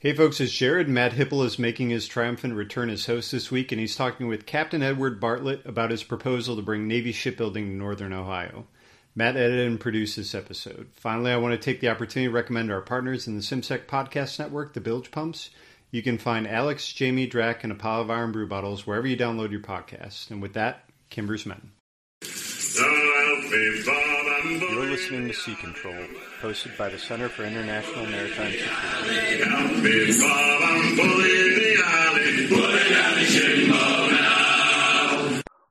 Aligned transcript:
Hey 0.00 0.14
folks, 0.14 0.40
it's 0.40 0.50
Jared. 0.50 0.88
Matt 0.88 1.12
Hipple 1.12 1.44
is 1.44 1.58
making 1.58 1.90
his 1.90 2.08
triumphant 2.08 2.54
return 2.54 2.88
as 2.88 3.04
host 3.04 3.32
this 3.32 3.50
week, 3.50 3.70
and 3.70 3.78
he's 3.78 3.94
talking 3.94 4.28
with 4.28 4.46
Captain 4.46 4.82
Edward 4.82 5.20
Bartlett 5.20 5.66
about 5.66 5.90
his 5.90 6.02
proposal 6.02 6.56
to 6.56 6.62
bring 6.62 6.88
Navy 6.88 7.12
shipbuilding 7.12 7.66
to 7.66 7.74
Northern 7.74 8.14
Ohio. 8.14 8.66
Matt 9.14 9.36
edited 9.36 9.66
and 9.66 9.78
produced 9.78 10.16
this 10.16 10.34
episode. 10.34 10.88
Finally, 10.94 11.32
I 11.32 11.36
want 11.36 11.52
to 11.52 11.58
take 11.58 11.80
the 11.80 11.90
opportunity 11.90 12.30
to 12.30 12.34
recommend 12.34 12.72
our 12.72 12.80
partners 12.80 13.26
in 13.26 13.36
the 13.36 13.42
CIMSEC 13.42 13.84
podcast 13.84 14.38
network, 14.38 14.72
the 14.72 14.80
Bilge 14.80 15.10
Pumps. 15.10 15.50
You 15.90 16.02
can 16.02 16.16
find 16.16 16.48
Alex, 16.48 16.90
Jamie, 16.90 17.26
Drac, 17.26 17.62
and 17.62 17.70
a 17.70 17.76
pile 17.76 18.00
of 18.00 18.10
iron 18.10 18.32
brew 18.32 18.48
bottles 18.48 18.86
wherever 18.86 19.06
you 19.06 19.18
download 19.18 19.50
your 19.50 19.60
podcast. 19.60 20.30
And 20.30 20.40
with 20.40 20.54
that, 20.54 20.88
Kimber's 21.10 21.44
Men. 21.44 21.72
You're 24.42 24.86
listening 24.86 25.28
to 25.28 25.34
Sea 25.34 25.54
Control, 25.54 26.02
hosted 26.40 26.74
by 26.78 26.88
the 26.88 26.98
Center 26.98 27.28
for 27.28 27.44
International 27.44 28.06
Maritime 28.06 28.52
Security. 28.52 29.44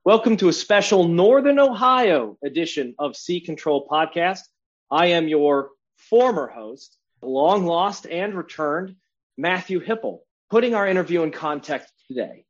Welcome 0.06 0.38
to 0.38 0.50
a 0.50 0.54
special 0.54 1.08
Northern 1.08 1.58
Ohio 1.58 2.38
edition 2.44 2.94
of 3.00 3.16
Sea 3.16 3.42
Control 3.42 3.88
Podcast. 3.88 4.42
I 4.92 5.08
am 5.08 5.28
your 5.28 5.72
former 5.98 6.48
host, 6.48 6.96
long 7.24 7.66
lost 7.66 8.06
and 8.06 8.36
returned, 8.36 8.98
Matthew 9.36 9.84
Hipple. 9.84 10.20
Putting 10.52 10.76
our 10.76 10.88
interview 10.88 11.24
in 11.24 11.32
context 11.32 11.92
today, 12.08 12.46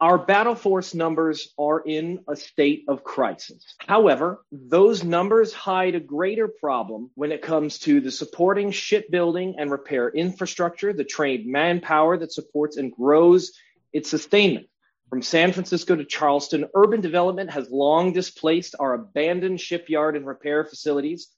our 0.00 0.18
battle 0.18 0.54
force 0.54 0.94
numbers 0.94 1.54
are 1.58 1.80
in 1.80 2.20
a 2.28 2.36
state 2.36 2.84
of 2.88 3.04
crisis. 3.04 3.64
However, 3.78 4.44
those 4.50 5.04
numbers 5.04 5.52
hide 5.52 5.94
a 5.94 6.00
greater 6.00 6.48
problem 6.48 7.10
when 7.14 7.32
it 7.32 7.42
comes 7.42 7.78
to 7.80 8.00
the 8.00 8.10
supporting 8.10 8.70
shipbuilding 8.70 9.54
and 9.58 9.70
repair 9.70 10.08
infrastructure, 10.10 10.92
the 10.92 11.04
trained 11.04 11.46
manpower 11.46 12.16
that 12.18 12.32
supports 12.32 12.76
and 12.76 12.92
grows 12.92 13.52
its 13.92 14.10
sustainment. 14.10 14.66
From 15.08 15.22
San 15.22 15.52
Francisco 15.52 15.94
to 15.94 16.04
Charleston, 16.04 16.66
urban 16.74 17.00
development 17.00 17.50
has 17.50 17.70
long 17.70 18.12
displaced 18.12 18.74
our 18.80 18.94
abandoned 18.94 19.60
shipyard 19.60 20.16
and 20.16 20.26
repair 20.26 20.64
facilities. 20.64 21.28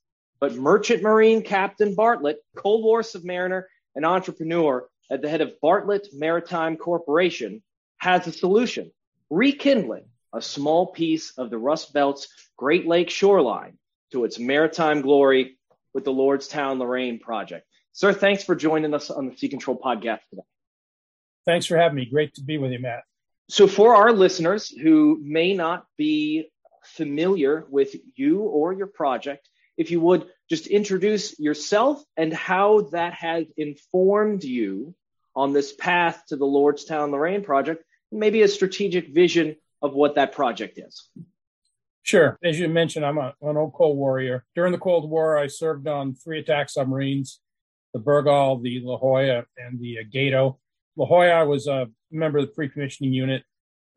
But 0.41 0.55
Merchant 0.55 1.03
Marine 1.03 1.43
Captain 1.43 1.95
Bartlett, 1.95 2.39
Cold 2.57 2.85
War 2.85 3.03
submariner 3.03 3.65
and 3.95 4.07
entrepreneur 4.07 4.89
at 5.11 5.20
the 5.20 5.29
head 5.29 5.41
of 5.41 5.61
Bartlett 5.61 6.09
Maritime 6.13 6.77
Corporation, 6.77 7.63
has 7.98 8.27
a 8.27 8.33
solution 8.33 8.91
rekindling 9.30 10.05
a 10.34 10.42
small 10.42 10.86
piece 10.86 11.36
of 11.39 11.50
the 11.50 11.58
Rust 11.58 11.92
Belt's 11.92 12.28
Great 12.56 12.86
Lake 12.86 13.11
shoreline 13.11 13.78
to 14.12 14.25
its 14.25 14.39
maritime 14.39 15.00
glory 15.00 15.56
with 15.94 16.05
the 16.05 16.12
Lordstown 16.12 16.78
Lorain 16.78 17.19
project. 17.19 17.67
Sir, 17.92 18.12
thanks 18.12 18.44
for 18.44 18.55
joining 18.55 18.92
us 18.92 19.11
on 19.11 19.28
the 19.28 19.36
Sea 19.36 19.48
Control 19.48 19.78
podcast 19.78 20.20
today. 20.28 20.42
Thanks 21.47 21.67
for 21.67 21.77
having 21.77 21.97
me. 21.97 22.05
Great 22.05 22.34
to 22.34 22.42
be 22.42 22.58
with 22.58 22.72
you, 22.72 22.78
Matt. 22.78 23.05
So, 23.48 23.67
for 23.67 23.94
our 23.94 24.12
listeners 24.12 24.69
who 24.69 25.19
may 25.22 25.55
not 25.55 25.86
be 25.97 26.50
familiar 26.84 27.64
with 27.70 27.94
you 28.17 28.41
or 28.41 28.72
your 28.72 28.89
project, 28.89 29.48
if 29.77 29.91
you 29.91 30.00
would 30.00 30.28
just 30.50 30.67
introduce 30.67 31.39
yourself 31.39 32.02
and 32.17 32.33
how 32.33 32.83
that 32.92 33.14
has 33.14 33.47
informed 33.56 34.44
you 34.44 34.94
on 35.34 35.52
this 35.52 35.72
path 35.72 36.22
to 36.28 36.36
the 36.36 36.44
Lordstown 36.44 37.11
Lorain 37.11 37.42
project, 37.42 37.84
maybe 38.12 38.43
a 38.43 38.49
strategic 38.49 39.15
vision 39.15 39.57
of 39.83 39.95
what 39.95 40.15
that 40.15 40.33
project 40.33 40.79
is. 40.79 41.09
Sure. 42.03 42.39
As 42.45 42.59
you 42.59 42.69
mentioned, 42.69 43.05
I'm 43.05 43.19
a, 43.19 43.35
an 43.43 43.57
old 43.57 43.73
Cold 43.73 43.97
Warrior. 43.97 44.45
During 44.55 44.73
the 44.73 44.79
Cold 44.79 45.11
War, 45.11 45.37
I 45.39 45.48
served 45.48 45.89
on 45.89 46.15
three 46.15 46.39
attack 46.39 46.69
submarines 46.71 47.41
the 47.93 48.03
Bergall, 48.03 48.63
the 48.63 48.81
La 48.85 48.98
Jolla, 48.98 49.45
and 49.57 49.81
the 49.81 49.98
uh, 49.98 50.03
Gato. 50.13 50.59
La 50.97 51.07
Jolla, 51.07 51.31
I 51.31 51.43
was 51.45 51.67
a 51.67 51.89
member 52.11 52.39
of 52.39 52.47
the 52.47 52.53
pre 52.53 52.69
commissioning 52.69 53.13
unit. 53.13 53.43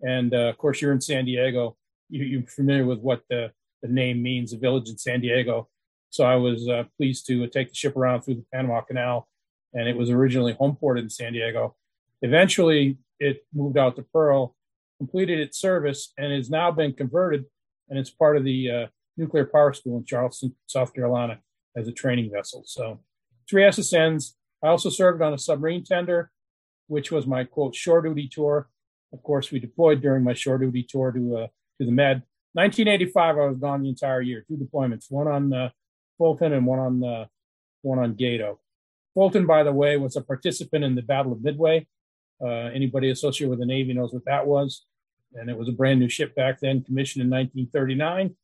And 0.02 0.34
uh, 0.34 0.50
of 0.50 0.58
course, 0.58 0.82
you're 0.82 0.94
in 0.94 1.02
San 1.02 1.26
Diego. 1.26 1.76
You, 2.10 2.40
are 2.40 2.48
familiar 2.48 2.86
with 2.86 3.00
what 3.00 3.24
the, 3.30 3.52
the 3.82 3.90
name 3.90 4.24
means, 4.24 4.54
a 4.54 4.58
village 4.58 4.90
in 4.90 4.98
San 4.98 5.20
Diego. 5.20 5.68
So 6.10 6.24
I 6.24 6.36
was 6.36 6.68
uh, 6.68 6.86
pleased 6.98 7.28
to 7.28 7.46
take 7.48 7.70
the 7.70 7.76
ship 7.76 7.96
around 7.96 8.22
through 8.22 8.36
the 8.36 8.46
Panama 8.54 8.82
Canal. 8.82 9.28
And 9.74 9.88
it 9.88 9.96
was 9.96 10.10
originally 10.10 10.54
home 10.54 10.76
ported 10.76 11.04
in 11.04 11.10
San 11.10 11.34
Diego. 11.34 11.76
Eventually, 12.22 12.98
it 13.20 13.46
moved 13.54 13.78
out 13.78 13.96
to 13.96 14.04
Pearl, 14.04 14.56
completed 14.98 15.40
its 15.40 15.60
service, 15.60 16.14
and 16.18 16.34
has 16.34 16.50
now 16.50 16.72
been 16.72 16.94
converted. 16.94 17.46
And 17.90 17.98
it's 17.98 18.10
part 18.10 18.38
of 18.38 18.44
the 18.44 18.72
uh, 18.72 18.88
nuclear 19.18 19.46
power 19.46 19.74
school 19.74 19.98
in 19.98 20.06
Charleston, 20.06 20.56
South 20.68 20.94
Carolina, 20.94 21.40
as 21.76 21.88
a 21.88 21.92
training 21.92 22.32
vessel. 22.32 22.64
So 22.66 23.00
three 23.50 23.64
SSNs. 23.64 24.34
I 24.64 24.68
also 24.68 24.90
served 24.90 25.22
on 25.22 25.34
a 25.34 25.38
submarine 25.38 25.84
tender, 25.84 26.32
which 26.88 27.12
was 27.12 27.26
my 27.26 27.44
quote 27.44 27.76
shore 27.76 28.02
duty 28.02 28.28
tour. 28.32 28.70
Of 29.14 29.24
course, 29.24 29.52
we 29.52 29.60
deployed 29.60 30.02
during 30.02 30.24
my 30.24 30.34
shore 30.34 30.58
duty 30.58 30.86
tour 30.88 31.12
to 31.12 31.38
uh, 31.38 31.48
to 31.80 31.86
the 31.86 31.92
Med. 31.92 32.24
1985, 32.54 33.38
I 33.38 33.46
was 33.46 33.58
gone 33.58 33.84
the 33.84 33.90
entire 33.90 34.22
year. 34.22 34.44
Two 34.48 34.58
deployments, 34.58 35.06
one 35.10 35.28
on 35.28 35.54
uh, 35.54 35.70
Fulton 36.18 36.54
and 36.54 36.66
one 36.66 36.80
on 36.80 37.04
uh, 37.04 37.26
one 37.82 38.00
on 38.00 38.16
Gato. 38.16 38.60
Fulton, 39.14 39.46
by 39.46 39.64
the 39.64 39.72
way, 39.72 39.98
was 39.98 40.16
a 40.16 40.22
participant 40.22 40.84
in 40.84 40.96
the 40.96 41.02
Battle 41.02 41.32
of 41.32 41.44
Midway. 41.44 41.88
Uh, 42.42 42.70
anybody 42.74 43.10
associated 43.10 43.50
with 43.50 43.60
the 43.60 43.66
Navy 43.66 43.94
knows 43.94 44.14
what 44.14 44.26
that 44.26 44.48
was. 44.48 44.86
And 45.34 45.50
it 45.50 45.58
was 45.58 45.70
a 45.70 45.74
brand 45.74 46.00
new 46.00 46.10
ship 46.10 46.36
back 46.36 46.60
then, 46.60 46.84
commissioned 46.84 47.22
in 47.22 47.30
1939. 47.30 48.36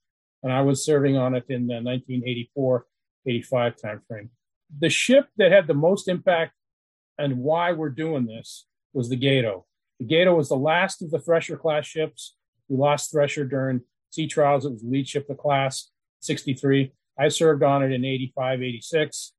And 0.44 0.54
I 0.54 0.62
was 0.62 0.86
serving 0.86 1.18
on 1.18 1.34
it 1.34 1.46
in 1.50 1.68
the 1.68 1.76
1984 1.76 2.86
85 3.28 3.76
timeframe. 3.78 4.30
The 4.80 4.90
ship 4.90 5.28
that 5.38 5.52
had 5.52 5.68
the 5.68 5.74
most 5.74 6.08
impact 6.08 6.54
and 7.18 7.40
why 7.40 7.72
we're 7.72 7.90
doing 7.90 8.26
this 8.26 8.68
was 8.94 9.10
the 9.10 9.16
Gato. 9.16 9.66
The 10.00 10.06
Gato 10.06 10.36
was 10.36 10.50
the 10.50 10.56
last 10.56 11.02
of 11.02 11.12
the 11.12 11.20
Thresher 11.20 11.58
class 11.58 11.86
ships. 11.86 12.36
We 12.68 12.78
lost 12.78 13.12
Thresher 13.12 13.46
during 13.46 13.82
sea 14.10 14.28
trials. 14.28 14.66
It 14.66 14.72
was 14.72 14.82
the 14.82 14.90
lead 14.90 15.08
ship 15.08 15.30
of 15.30 15.38
class, 15.38 15.92
63. 16.22 16.92
I 17.18 17.30
served 17.30 17.64
on 17.64 17.84
it 17.84 17.92
in 17.92 18.04
85, 18.04 18.62
86. 18.62 19.34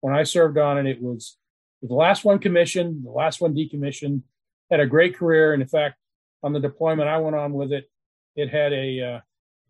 When 0.00 0.14
I 0.14 0.22
served 0.22 0.58
on 0.58 0.78
it, 0.78 0.86
it 0.86 1.02
was 1.02 1.36
the 1.82 1.94
last 1.94 2.24
one 2.24 2.38
commissioned, 2.38 3.04
the 3.04 3.10
last 3.10 3.40
one 3.40 3.54
decommissioned. 3.54 4.22
Had 4.70 4.80
a 4.80 4.86
great 4.86 5.16
career, 5.16 5.54
and 5.54 5.62
in 5.62 5.68
fact, 5.68 5.96
on 6.42 6.52
the 6.52 6.60
deployment 6.60 7.08
I 7.08 7.18
went 7.18 7.36
on 7.36 7.54
with 7.54 7.72
it, 7.72 7.90
it 8.36 8.50
had 8.50 8.72
a 8.72 9.00
uh, 9.00 9.20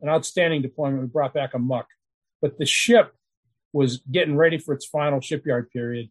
an 0.01 0.09
outstanding 0.09 0.63
deployment. 0.63 1.03
We 1.03 1.09
brought 1.09 1.35
back 1.35 1.55
a 1.55 1.59
muck, 1.59 1.87
but 2.43 2.59
the 2.59 2.67
ship 2.67 3.15
was 3.73 3.99
getting 4.11 4.37
ready 4.37 4.59
for 4.59 4.75
its 4.75 4.87
final 4.87 5.21
shipyard 5.21 5.71
period. 5.71 6.11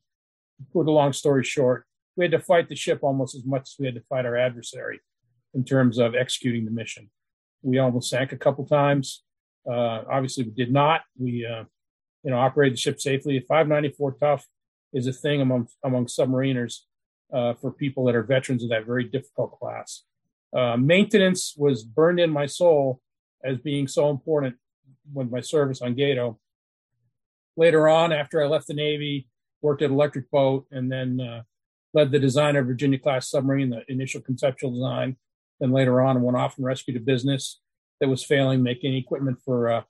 Put 0.71 0.87
a 0.87 0.91
long 0.91 1.11
story 1.11 1.43
short, 1.43 1.85
we 2.17 2.25
had 2.25 2.31
to 2.31 2.39
fight 2.39 2.67
the 2.67 2.75
ship 2.75 2.99
almost 3.03 3.35
as 3.35 3.45
much 3.45 3.63
as 3.63 3.75
we 3.79 3.85
had 3.85 3.95
to 3.95 4.01
fight 4.09 4.25
our 4.25 4.35
adversary 4.35 4.99
in 5.53 5.63
terms 5.63 5.99
of 5.99 6.15
executing 6.15 6.65
the 6.65 6.71
mission. 6.71 7.09
We 7.61 7.77
almost 7.77 8.09
sank 8.09 8.31
a 8.31 8.37
couple 8.37 8.65
times. 8.65 9.23
Uh, 9.69 10.03
obviously, 10.09 10.45
we 10.45 10.51
did 10.51 10.71
not. 10.71 11.01
We, 11.17 11.45
uh, 11.45 11.63
you 12.23 12.31
know, 12.31 12.37
operated 12.37 12.73
the 12.75 12.81
ship 12.81 12.99
safely. 12.99 13.39
594 13.39 14.17
tough 14.19 14.45
is 14.93 15.07
a 15.07 15.13
thing 15.13 15.41
among 15.41 15.67
among 15.83 16.05
submariners 16.05 16.79
uh, 17.33 17.53
for 17.53 17.71
people 17.71 18.05
that 18.05 18.15
are 18.15 18.23
veterans 18.23 18.63
of 18.63 18.69
that 18.69 18.85
very 18.85 19.03
difficult 19.03 19.57
class. 19.59 20.03
Uh, 20.55 20.77
maintenance 20.77 21.53
was 21.57 21.83
burned 21.83 22.19
in 22.19 22.29
my 22.29 22.45
soul 22.45 23.01
as 23.43 23.57
being 23.57 23.87
so 23.87 24.09
important 24.09 24.55
with 25.13 25.29
my 25.29 25.41
service 25.41 25.81
on 25.81 25.93
Gato. 25.93 26.39
Later 27.55 27.87
on, 27.87 28.13
after 28.13 28.41
I 28.41 28.47
left 28.47 28.67
the 28.67 28.73
Navy, 28.73 29.27
worked 29.61 29.81
at 29.81 29.89
Electric 29.89 30.29
Boat, 30.31 30.67
and 30.71 30.91
then 30.91 31.19
uh, 31.19 31.41
led 31.93 32.11
the 32.11 32.19
design 32.19 32.55
of 32.55 32.65
Virginia 32.65 32.99
class 32.99 33.29
submarine, 33.29 33.69
the 33.69 33.83
initial 33.87 34.21
conceptual 34.21 34.71
design. 34.71 35.17
Then 35.59 35.71
later 35.71 36.01
on, 36.01 36.21
went 36.21 36.37
off 36.37 36.57
and 36.57 36.65
rescued 36.65 36.97
a 36.97 36.99
business 36.99 37.59
that 37.99 38.09
was 38.09 38.23
failing, 38.23 38.61
making 38.61 38.95
equipment 38.95 39.39
for 39.43 39.69
uh, 39.69 39.81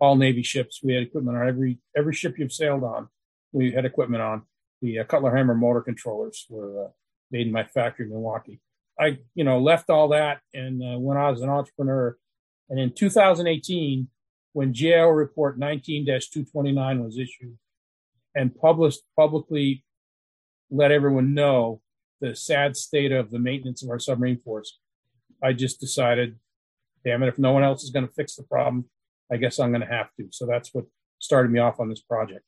all 0.00 0.16
Navy 0.16 0.42
ships. 0.42 0.80
We 0.82 0.94
had 0.94 1.02
equipment 1.02 1.36
on 1.36 1.46
every 1.46 1.78
every 1.96 2.14
ship 2.14 2.38
you've 2.38 2.52
sailed 2.52 2.82
on. 2.82 3.08
We 3.52 3.72
had 3.72 3.84
equipment 3.84 4.22
on. 4.22 4.42
The 4.82 5.00
uh, 5.00 5.04
Cutler 5.04 5.34
Hammer 5.36 5.54
motor 5.54 5.82
controllers 5.82 6.46
were 6.48 6.86
uh, 6.86 6.88
made 7.30 7.46
in 7.46 7.52
my 7.52 7.64
factory 7.64 8.06
in 8.06 8.12
Milwaukee. 8.12 8.60
I, 8.98 9.18
you 9.34 9.44
know, 9.44 9.58
left 9.60 9.90
all 9.90 10.08
that 10.08 10.40
and 10.52 10.82
uh, 10.82 10.98
went 10.98 11.18
out 11.18 11.34
as 11.34 11.40
an 11.40 11.48
entrepreneur. 11.48 12.16
And 12.68 12.78
in 12.78 12.92
2018, 12.92 14.08
when 14.52 14.72
GAO 14.72 15.08
Report 15.08 15.58
19-229 15.58 17.04
was 17.04 17.18
issued 17.18 17.56
and 18.34 18.54
published 18.54 19.00
publicly 19.16 19.84
let 20.70 20.92
everyone 20.92 21.34
know 21.34 21.80
the 22.20 22.36
sad 22.36 22.76
state 22.76 23.12
of 23.12 23.30
the 23.30 23.38
maintenance 23.38 23.82
of 23.82 23.90
our 23.90 23.98
submarine 23.98 24.40
force. 24.40 24.78
I 25.42 25.52
just 25.52 25.80
decided, 25.80 26.38
damn 27.04 27.22
it, 27.22 27.28
if 27.28 27.38
no 27.38 27.52
one 27.52 27.64
else 27.64 27.82
is 27.82 27.90
going 27.90 28.06
to 28.06 28.12
fix 28.12 28.36
the 28.36 28.42
problem, 28.42 28.84
I 29.32 29.36
guess 29.36 29.58
I'm 29.58 29.70
going 29.70 29.80
to 29.80 29.86
have 29.86 30.08
to. 30.18 30.28
So 30.30 30.46
that's 30.46 30.72
what 30.74 30.84
started 31.18 31.50
me 31.50 31.60
off 31.60 31.80
on 31.80 31.88
this 31.88 32.02
project. 32.02 32.44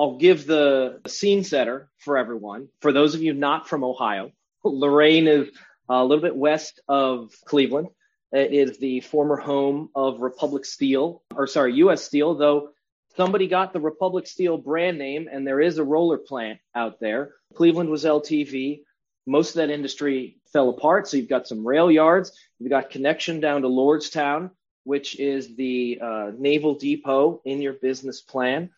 I'll 0.00 0.16
give 0.16 0.46
the 0.46 1.02
scene 1.06 1.44
setter 1.44 1.90
for 1.98 2.16
everyone. 2.16 2.68
For 2.80 2.90
those 2.90 3.14
of 3.14 3.22
you 3.22 3.34
not 3.34 3.68
from 3.68 3.84
Ohio, 3.84 4.32
Lorain 4.64 5.28
is 5.28 5.50
a 5.90 6.02
little 6.02 6.22
bit 6.22 6.34
west 6.34 6.80
of 6.88 7.34
Cleveland. 7.44 7.88
It 8.32 8.54
is 8.54 8.78
the 8.78 9.00
former 9.00 9.36
home 9.36 9.90
of 9.94 10.20
Republic 10.20 10.64
Steel, 10.64 11.22
or 11.34 11.46
sorry, 11.46 11.74
U.S. 11.74 12.02
Steel, 12.02 12.34
though 12.34 12.70
somebody 13.14 13.46
got 13.46 13.74
the 13.74 13.80
Republic 13.80 14.26
Steel 14.26 14.56
brand 14.56 14.96
name, 14.96 15.28
and 15.30 15.46
there 15.46 15.60
is 15.60 15.76
a 15.76 15.84
roller 15.84 16.16
plant 16.16 16.60
out 16.74 16.98
there. 16.98 17.34
Cleveland 17.54 17.90
was 17.90 18.04
LTV. 18.04 18.80
Most 19.26 19.50
of 19.50 19.56
that 19.56 19.68
industry 19.68 20.38
fell 20.50 20.70
apart. 20.70 21.08
So 21.08 21.18
you've 21.18 21.28
got 21.28 21.46
some 21.46 21.66
rail 21.66 21.90
yards. 21.90 22.32
You've 22.58 22.70
got 22.70 22.88
connection 22.88 23.38
down 23.38 23.62
to 23.62 23.68
Lordstown, 23.68 24.52
which 24.84 25.20
is 25.20 25.56
the 25.56 26.00
uh, 26.02 26.30
naval 26.38 26.76
depot 26.76 27.42
in 27.44 27.60
your 27.60 27.74
business 27.74 28.22
plan. 28.22 28.70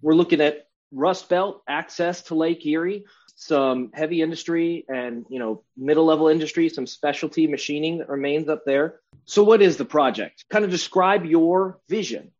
We're 0.00 0.14
looking 0.14 0.40
at 0.40 0.67
Rust 0.92 1.28
Belt 1.28 1.62
access 1.68 2.22
to 2.22 2.34
Lake 2.34 2.64
Erie, 2.66 3.04
some 3.36 3.90
heavy 3.94 4.20
industry 4.20 4.84
and 4.88 5.24
you 5.28 5.38
know 5.38 5.62
middle 5.76 6.04
level 6.04 6.28
industry, 6.28 6.68
some 6.68 6.86
specialty 6.86 7.46
machining 7.46 7.98
that 7.98 8.08
remains 8.08 8.48
up 8.48 8.64
there. 8.64 9.00
So 9.26 9.44
what 9.44 9.62
is 9.62 9.76
the 9.76 9.84
project? 9.84 10.44
Kind 10.50 10.64
of 10.64 10.70
describe 10.70 11.24
your 11.24 11.78
vision 11.88 12.32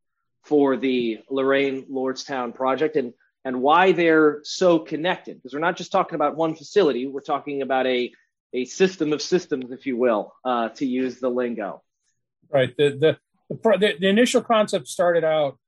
for 0.43 0.77
the 0.77 1.21
Lorain 1.31 1.87
Lordstown 1.91 2.55
project 2.55 2.97
and 2.97 3.15
and 3.45 3.63
why 3.63 3.93
they're 3.93 4.41
so 4.43 4.79
connected. 4.79 5.37
Because 5.37 5.55
we're 5.55 5.61
not 5.61 5.77
just 5.77 5.93
talking 5.93 6.17
about 6.17 6.37
one 6.37 6.55
facility, 6.55 7.07
we're 7.07 7.21
talking 7.21 7.63
about 7.63 7.87
a 7.87 8.13
a 8.53 8.65
system 8.65 9.13
of 9.13 9.21
systems, 9.21 9.71
if 9.71 9.87
you 9.87 9.97
will, 9.97 10.33
uh, 10.45 10.71
to 10.71 10.87
use 10.87 11.21
the 11.21 11.29
lingo. 11.29 11.83
Right. 12.51 12.75
The, 12.77 12.91
the 12.91 13.19
the 13.51 13.95
the 14.01 14.09
initial 14.09 14.43
concept 14.43 14.89
started 14.89 15.23
out 15.23 15.59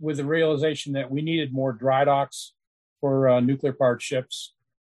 with 0.00 0.16
the 0.16 0.24
realization 0.24 0.92
that 0.94 1.10
we 1.10 1.22
needed 1.22 1.52
more 1.52 1.72
dry 1.72 2.04
docks 2.04 2.54
for 3.00 3.28
uh, 3.28 3.40
nuclear 3.40 3.72
powered 3.72 4.02
ships, 4.02 4.54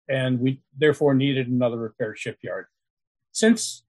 and 0.09 0.39
we 0.39 0.61
therefore 0.77 1.13
needed 1.13 1.47
another 1.47 1.77
repair 1.77 2.15
shipyard. 2.15 2.65
Since 3.31 3.83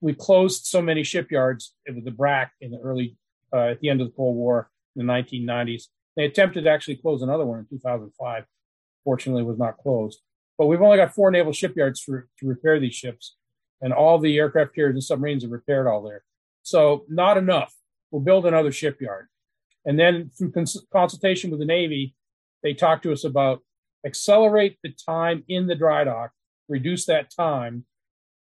we 0.00 0.14
closed 0.14 0.66
so 0.66 0.82
many 0.82 1.02
shipyards 1.02 1.74
with 1.86 2.04
the 2.04 2.10
BRAC 2.10 2.50
in 2.60 2.70
the 2.70 2.78
early 2.78 3.16
uh, 3.52 3.68
at 3.70 3.80
the 3.80 3.88
end 3.88 4.00
of 4.00 4.08
the 4.08 4.12
Cold 4.12 4.36
War 4.36 4.70
in 4.94 5.06
the 5.06 5.12
1990s. 5.12 5.84
They 6.16 6.24
attempted 6.24 6.64
to 6.64 6.70
actually 6.70 6.96
close 6.96 7.22
another 7.22 7.44
one 7.44 7.58
in 7.58 7.66
2005. 7.68 8.44
Fortunately, 9.04 9.42
was 9.42 9.58
not 9.58 9.78
closed. 9.78 10.20
But 10.58 10.66
we've 10.66 10.80
only 10.80 10.96
got 10.96 11.14
four 11.14 11.30
naval 11.30 11.52
shipyards 11.52 12.00
for, 12.00 12.28
to 12.38 12.46
repair 12.46 12.80
these 12.80 12.94
ships, 12.94 13.36
and 13.80 13.92
all 13.92 14.18
the 14.18 14.38
aircraft 14.38 14.74
carriers 14.74 14.94
and 14.94 15.04
submarines 15.04 15.44
are 15.44 15.48
repaired 15.48 15.86
all 15.86 16.02
there. 16.02 16.24
So 16.62 17.04
not 17.08 17.36
enough. 17.36 17.74
We'll 18.10 18.22
build 18.22 18.46
another 18.46 18.72
shipyard. 18.72 19.28
And 19.86 19.98
then 19.98 20.30
through 20.36 20.50
cons- 20.50 20.84
consultation 20.92 21.50
with 21.50 21.60
the 21.60 21.66
Navy, 21.66 22.14
they 22.62 22.74
talked 22.74 23.04
to 23.04 23.12
us 23.12 23.24
about 23.24 23.62
accelerate 24.04 24.78
the 24.82 24.92
time 24.92 25.44
in 25.48 25.68
the 25.68 25.76
dry 25.76 26.04
dock, 26.04 26.32
reduce 26.68 27.06
that 27.06 27.30
time. 27.34 27.84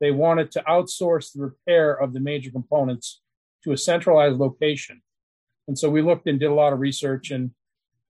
They 0.01 0.11
wanted 0.11 0.51
to 0.53 0.63
outsource 0.69 1.33
the 1.33 1.43
repair 1.43 1.95
of 1.95 2.13
the 2.13 2.21
major 2.21 2.51
components 2.51 3.21
to 3.65 3.73
a 3.73 3.79
centralized 3.79 4.39
location. 4.39 5.01
And 5.69 5.79
so 5.79 5.89
we 5.89 6.03
looked 6.03 6.27
and 6.27 6.41
did 6.41 6.51
a 6.51 6.55
lot 6.55 6.73
of 6.73 6.81
research 6.81 7.31
and 7.31 7.53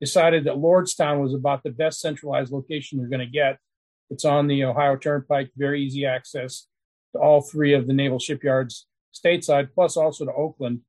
decided 0.01 0.45
that 0.45 0.55
Lordstown 0.55 1.21
was 1.21 1.35
about 1.35 1.63
the 1.63 1.71
best 1.71 2.01
centralized 2.01 2.53
location 2.53 2.99
you're 2.99 3.09
going 3.09 3.21
to 3.21 3.27
get. 3.27 3.59
It's 4.11 4.25
on 4.25 4.47
the 4.47 4.65
Ohio 4.65 4.97
Turnpike, 4.97 5.51
very 5.57 5.83
easy 5.83 6.07
access 6.07 6.67
to 7.13 7.21
all 7.21 7.43
three 7.43 7.75
of 7.75 7.87
the 7.87 7.93
naval 7.93 8.19
shipyards 8.19 8.87
stateside, 9.15 9.71
plus 9.75 9.97
also 9.97 10.25
to 10.25 10.33
Oakland 10.33 10.81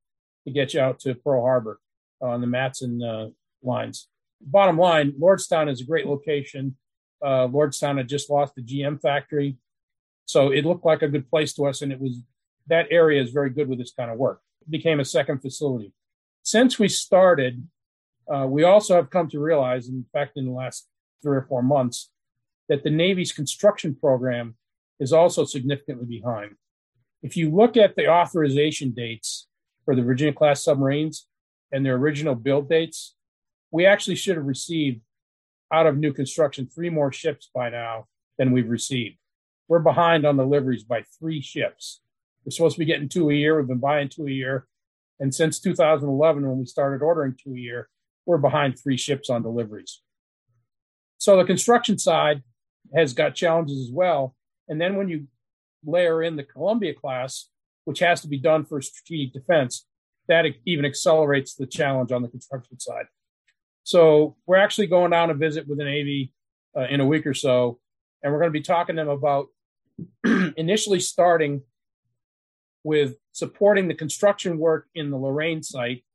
to 0.45 0.53
get 0.53 0.73
you 0.73 0.79
out 0.79 0.99
to 0.99 1.15
Pearl 1.15 1.41
Harbor 1.41 1.79
on 2.21 2.41
the 2.41 2.47
Matson 2.47 3.01
uh, 3.03 3.27
lines. 3.63 4.07
Bottom 4.41 4.77
line, 4.77 5.13
Lordstown 5.19 5.69
is 5.69 5.81
a 5.81 5.85
great 5.85 6.07
location. 6.07 6.75
Uh, 7.23 7.47
Lordstown 7.47 7.97
had 7.97 8.07
just 8.07 8.29
lost 8.29 8.55
the 8.55 8.61
GM 8.61 9.01
factory, 9.01 9.57
so 10.25 10.51
it 10.51 10.65
looked 10.65 10.85
like 10.85 11.01
a 11.01 11.07
good 11.09 11.29
place 11.29 11.53
to 11.53 11.65
us, 11.65 11.81
and 11.81 11.91
it 11.91 11.99
was 11.99 12.21
that 12.67 12.87
area 12.91 13.21
is 13.21 13.31
very 13.31 13.49
good 13.49 13.67
with 13.67 13.79
this 13.79 13.91
kind 13.91 14.11
of 14.11 14.17
work 14.17 14.41
became 14.69 14.99
a 14.99 15.05
second 15.05 15.39
facility. 15.39 15.93
Since 16.43 16.79
we 16.79 16.87
started, 16.87 17.67
uh, 18.31 18.45
we 18.47 18.63
also 18.63 18.95
have 18.95 19.09
come 19.09 19.29
to 19.29 19.39
realize, 19.39 19.87
in 19.87 20.05
fact, 20.13 20.37
in 20.37 20.45
the 20.45 20.51
last 20.51 20.87
three 21.21 21.37
or 21.37 21.45
four 21.47 21.61
months, 21.61 22.11
that 22.67 22.83
the 22.83 22.89
Navy's 22.89 23.31
construction 23.31 23.95
program 23.95 24.55
is 24.99 25.11
also 25.11 25.45
significantly 25.45 26.05
behind. 26.05 26.55
If 27.21 27.35
you 27.35 27.53
look 27.53 27.75
at 27.75 27.95
the 27.95 28.07
authorization 28.07 28.91
dates 28.91 29.47
for 29.85 29.95
the 29.95 30.03
Virginia 30.03 30.33
class 30.33 30.63
submarines 30.63 31.27
and 31.71 31.85
their 31.85 31.95
original 31.95 32.35
build 32.35 32.69
dates, 32.69 33.15
we 33.71 33.85
actually 33.85 34.15
should 34.15 34.37
have 34.37 34.45
received 34.45 35.01
out 35.71 35.85
of 35.85 35.97
new 35.97 36.13
construction 36.13 36.67
three 36.67 36.89
more 36.89 37.11
ships 37.11 37.49
by 37.53 37.69
now 37.69 38.07
than 38.37 38.51
we've 38.51 38.69
received. 38.69 39.17
We're 39.67 39.79
behind 39.79 40.25
on 40.25 40.37
deliveries 40.37 40.83
by 40.83 41.03
three 41.19 41.41
ships. 41.41 42.01
We're 42.43 42.51
supposed 42.51 42.75
to 42.75 42.79
be 42.79 42.85
getting 42.85 43.09
two 43.09 43.29
a 43.29 43.33
year. 43.33 43.57
We've 43.57 43.67
been 43.67 43.77
buying 43.77 44.09
two 44.09 44.25
a 44.25 44.31
year. 44.31 44.67
And 45.19 45.35
since 45.35 45.59
2011, 45.59 46.47
when 46.47 46.57
we 46.57 46.65
started 46.65 47.03
ordering 47.03 47.35
two 47.35 47.53
a 47.53 47.59
year, 47.59 47.89
we're 48.25 48.37
behind 48.37 48.79
three 48.79 48.97
ships 48.97 49.29
on 49.29 49.43
deliveries. 49.43 50.01
So 51.17 51.37
the 51.37 51.43
construction 51.43 51.97
side 51.99 52.41
has 52.95 53.13
got 53.13 53.35
challenges 53.35 53.79
as 53.79 53.91
well. 53.91 54.35
And 54.67 54.79
then 54.79 54.95
when 54.95 55.09
you 55.09 55.27
layer 55.85 56.23
in 56.23 56.35
the 56.35 56.43
Columbia 56.43 56.93
class, 56.93 57.49
which 57.85 57.99
has 57.99 58.21
to 58.21 58.27
be 58.27 58.37
done 58.37 58.65
for 58.65 58.81
strategic 58.81 59.33
defense, 59.33 59.85
that 60.29 60.45
even 60.65 60.85
accelerates 60.85 61.55
the 61.55 61.65
challenge 61.65 62.11
on 62.11 62.21
the 62.21 62.29
construction 62.29 62.79
side. 62.79 63.05
So 63.83 64.37
we're 64.45 64.57
actually 64.57 64.87
going 64.87 65.11
down 65.11 65.29
to 65.29 65.33
visit 65.33 65.67
with 65.67 65.79
the 65.79 65.83
Navy 65.83 66.31
uh, 66.77 66.85
in 66.89 67.01
a 67.01 67.05
week 67.05 67.25
or 67.25 67.33
so, 67.33 67.79
and 68.23 68.31
we're 68.31 68.39
going 68.39 68.53
to 68.53 68.59
be 68.59 68.63
talking 68.63 68.95
to 68.95 69.01
them 69.01 69.09
about 69.09 69.47
initially 70.55 70.99
starting 70.99 71.61
with 72.83 73.15
supporting 73.33 73.87
the 73.87 73.95
construction 73.95 74.57
work 74.57 74.87
in 74.95 75.09
the 75.09 75.17
Lorain 75.17 75.63
site 75.63 76.05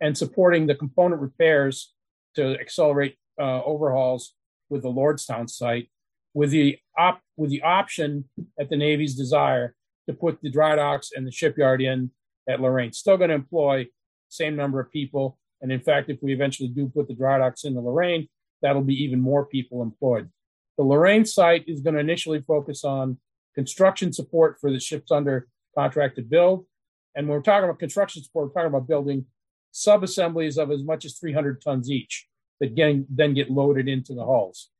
and 0.00 0.16
supporting 0.16 0.66
the 0.66 0.74
component 0.74 1.20
repairs 1.20 1.92
to 2.36 2.58
accelerate 2.60 3.16
uh, 3.40 3.62
overhauls 3.64 4.34
with 4.70 4.82
the 4.82 4.88
Lordstown 4.88 5.50
site, 5.50 5.90
with 6.34 6.50
the 6.50 6.78
op- 6.96 7.22
with 7.36 7.50
the 7.50 7.62
option 7.62 8.28
at 8.58 8.70
the 8.70 8.76
Navy's 8.76 9.14
desire 9.14 9.74
to 10.08 10.14
put 10.14 10.40
the 10.42 10.50
dry 10.50 10.76
docks 10.76 11.10
and 11.14 11.26
the 11.26 11.32
shipyard 11.32 11.82
in 11.82 12.10
at 12.48 12.60
Lorain. 12.60 12.92
Still 12.92 13.16
going 13.16 13.30
to 13.30 13.34
employ 13.34 13.86
same 14.28 14.56
number 14.56 14.80
of 14.80 14.90
people, 14.90 15.38
and 15.60 15.70
in 15.70 15.80
fact, 15.80 16.10
if 16.10 16.18
we 16.22 16.32
eventually 16.32 16.68
do 16.68 16.88
put 16.88 17.08
the 17.08 17.14
dry 17.14 17.38
docks 17.38 17.64
in 17.64 17.74
the 17.74 17.80
Lorain, 17.80 18.28
that'll 18.62 18.82
be 18.82 19.02
even 19.04 19.20
more 19.20 19.44
people 19.44 19.82
employed. 19.82 20.30
The 20.76 20.84
Lorain 20.84 21.24
site 21.24 21.64
is 21.66 21.80
going 21.80 21.94
to 21.94 22.00
initially 22.00 22.40
focus 22.42 22.84
on 22.84 23.18
construction 23.54 24.12
support 24.12 24.58
for 24.60 24.70
the 24.70 24.80
ships 24.80 25.10
under 25.10 25.48
contract 25.74 26.16
to 26.16 26.22
build. 26.22 26.66
And 27.14 27.26
when 27.26 27.38
we're 27.38 27.42
talking 27.42 27.64
about 27.64 27.78
construction 27.78 28.22
support, 28.22 28.48
we're 28.48 28.60
talking 28.60 28.74
about 28.74 28.88
building 28.88 29.26
sub-assemblies 29.72 30.58
of 30.58 30.70
as 30.70 30.84
much 30.84 31.04
as 31.04 31.18
300 31.18 31.62
tons 31.62 31.90
each 31.90 32.26
that 32.60 33.06
then 33.10 33.34
get 33.34 33.50
loaded 33.50 33.88
into 33.88 34.14
the 34.14 34.24
hulls. 34.24 34.70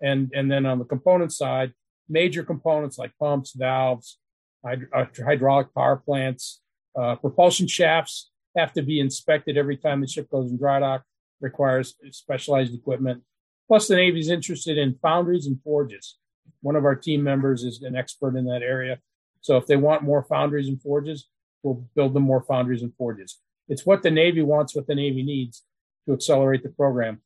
And, 0.00 0.30
and 0.34 0.50
then 0.50 0.66
on 0.66 0.78
the 0.78 0.84
component 0.84 1.32
side, 1.32 1.72
major 2.08 2.42
components 2.42 2.98
like 2.98 3.12
pumps, 3.18 3.52
valves, 3.52 4.18
hyd- 4.64 4.88
uh, 4.94 5.06
hydraulic 5.24 5.74
power 5.74 5.96
plants, 5.96 6.60
uh, 6.98 7.16
propulsion 7.16 7.66
shafts 7.66 8.30
have 8.56 8.72
to 8.72 8.82
be 8.82 9.00
inspected 9.00 9.56
every 9.56 9.76
time 9.76 10.00
the 10.00 10.06
ship 10.06 10.28
goes 10.30 10.50
in 10.50 10.58
dry 10.58 10.80
dock, 10.80 11.04
requires 11.40 11.94
specialized 12.10 12.74
equipment. 12.74 13.22
Plus, 13.68 13.88
the 13.88 13.96
Navy's 13.96 14.28
interested 14.28 14.76
in 14.78 14.98
foundries 15.00 15.46
and 15.46 15.62
forges. 15.62 16.18
One 16.62 16.76
of 16.76 16.84
our 16.84 16.96
team 16.96 17.22
members 17.22 17.62
is 17.62 17.82
an 17.82 17.94
expert 17.96 18.36
in 18.36 18.44
that 18.46 18.62
area. 18.62 18.98
So 19.40 19.56
if 19.56 19.66
they 19.66 19.76
want 19.76 20.02
more 20.02 20.24
foundries 20.24 20.68
and 20.68 20.80
forges, 20.82 21.28
we'll 21.62 21.86
build 21.94 22.14
them 22.14 22.24
more 22.24 22.42
foundries 22.42 22.82
and 22.82 22.94
forges. 22.96 23.38
It's 23.68 23.86
what 23.86 24.02
the 24.02 24.10
Navy 24.10 24.42
wants, 24.42 24.74
what 24.74 24.86
the 24.86 24.94
Navy 24.94 25.22
needs 25.22 25.62
to 26.06 26.12
accelerate 26.12 26.62
the 26.62 26.70
program. 26.70 27.22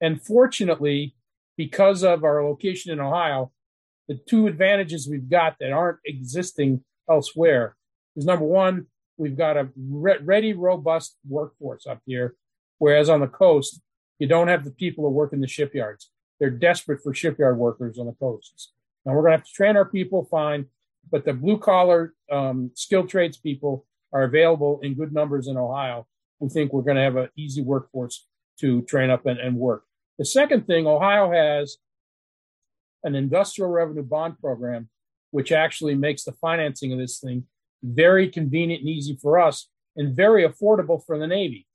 And 0.00 0.22
fortunately, 0.22 1.16
because 1.56 2.04
of 2.04 2.22
our 2.22 2.44
location 2.44 2.92
in 2.92 3.00
Ohio, 3.00 3.50
the 4.08 4.14
two 4.14 4.46
advantages 4.46 5.08
we've 5.08 5.28
got 5.28 5.56
that 5.58 5.72
aren't 5.72 5.98
existing 6.04 6.84
elsewhere 7.10 7.76
is 8.14 8.26
number 8.26 8.44
one, 8.44 8.86
we've 9.16 9.36
got 9.36 9.56
a 9.56 9.68
re- 9.76 10.18
ready, 10.22 10.52
robust 10.52 11.16
workforce 11.28 11.86
up 11.86 12.00
here, 12.06 12.36
whereas 12.78 13.08
on 13.08 13.20
the 13.20 13.26
coast, 13.26 13.80
you 14.18 14.26
don't 14.26 14.48
have 14.48 14.64
the 14.64 14.70
people 14.70 15.04
who 15.04 15.10
work 15.10 15.32
in 15.32 15.40
the 15.40 15.48
shipyards. 15.48 16.10
They're 16.38 16.50
desperate 16.50 17.02
for 17.02 17.14
shipyard 17.14 17.58
workers 17.58 17.98
on 17.98 18.06
the 18.06 18.12
coasts. 18.12 18.72
Now 19.04 19.12
we're 19.12 19.22
going 19.22 19.32
to 19.32 19.38
have 19.38 19.46
to 19.46 19.52
train 19.52 19.76
our 19.76 19.84
people 19.84 20.26
fine, 20.30 20.66
but 21.10 21.24
the 21.24 21.32
blue 21.32 21.58
collar 21.58 22.14
um, 22.30 22.70
skilled 22.74 23.08
trades 23.08 23.36
people 23.36 23.86
are 24.12 24.24
available 24.24 24.80
in 24.82 24.94
good 24.94 25.12
numbers 25.12 25.46
in 25.48 25.56
Ohio. 25.56 26.06
We 26.40 26.48
think 26.48 26.72
we're 26.72 26.82
going 26.82 26.96
to 26.96 27.02
have 27.02 27.16
an 27.16 27.28
easy 27.36 27.62
workforce 27.62 28.26
to 28.60 28.82
train 28.82 29.10
up 29.10 29.26
and, 29.26 29.38
and 29.38 29.56
work. 29.56 29.84
The 30.18 30.24
second 30.24 30.66
thing, 30.66 30.86
Ohio 30.86 31.30
has 31.30 31.76
an 33.04 33.14
industrial 33.14 33.70
revenue 33.70 34.02
bond 34.02 34.38
program, 34.40 34.88
which 35.30 35.52
actually 35.52 35.94
makes 35.94 36.24
the 36.24 36.32
financing 36.32 36.92
of 36.92 36.98
this 36.98 37.20
thing 37.20 37.44
very 37.82 38.28
convenient 38.28 38.80
and 38.80 38.90
easy 38.90 39.18
for 39.20 39.38
us 39.38 39.68
and 39.96 40.16
very 40.16 40.46
affordable 40.46 41.04
for 41.04 41.18
the 41.18 41.26
Navy. 41.26 41.66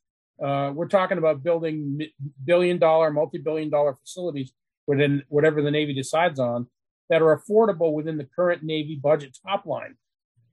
Uh, 0.43 0.71
we're 0.73 0.87
talking 0.87 1.17
about 1.17 1.43
building 1.43 2.01
billion 2.43 2.79
dollar, 2.79 3.11
multi 3.11 3.37
billion 3.37 3.69
dollar 3.69 3.95
facilities 3.95 4.53
within 4.87 5.23
whatever 5.29 5.61
the 5.61 5.71
Navy 5.71 5.93
decides 5.93 6.39
on 6.39 6.67
that 7.09 7.21
are 7.21 7.37
affordable 7.37 7.93
within 7.93 8.17
the 8.17 8.27
current 8.35 8.63
Navy 8.63 8.95
budget 8.95 9.37
top 9.45 9.65
line 9.65 9.95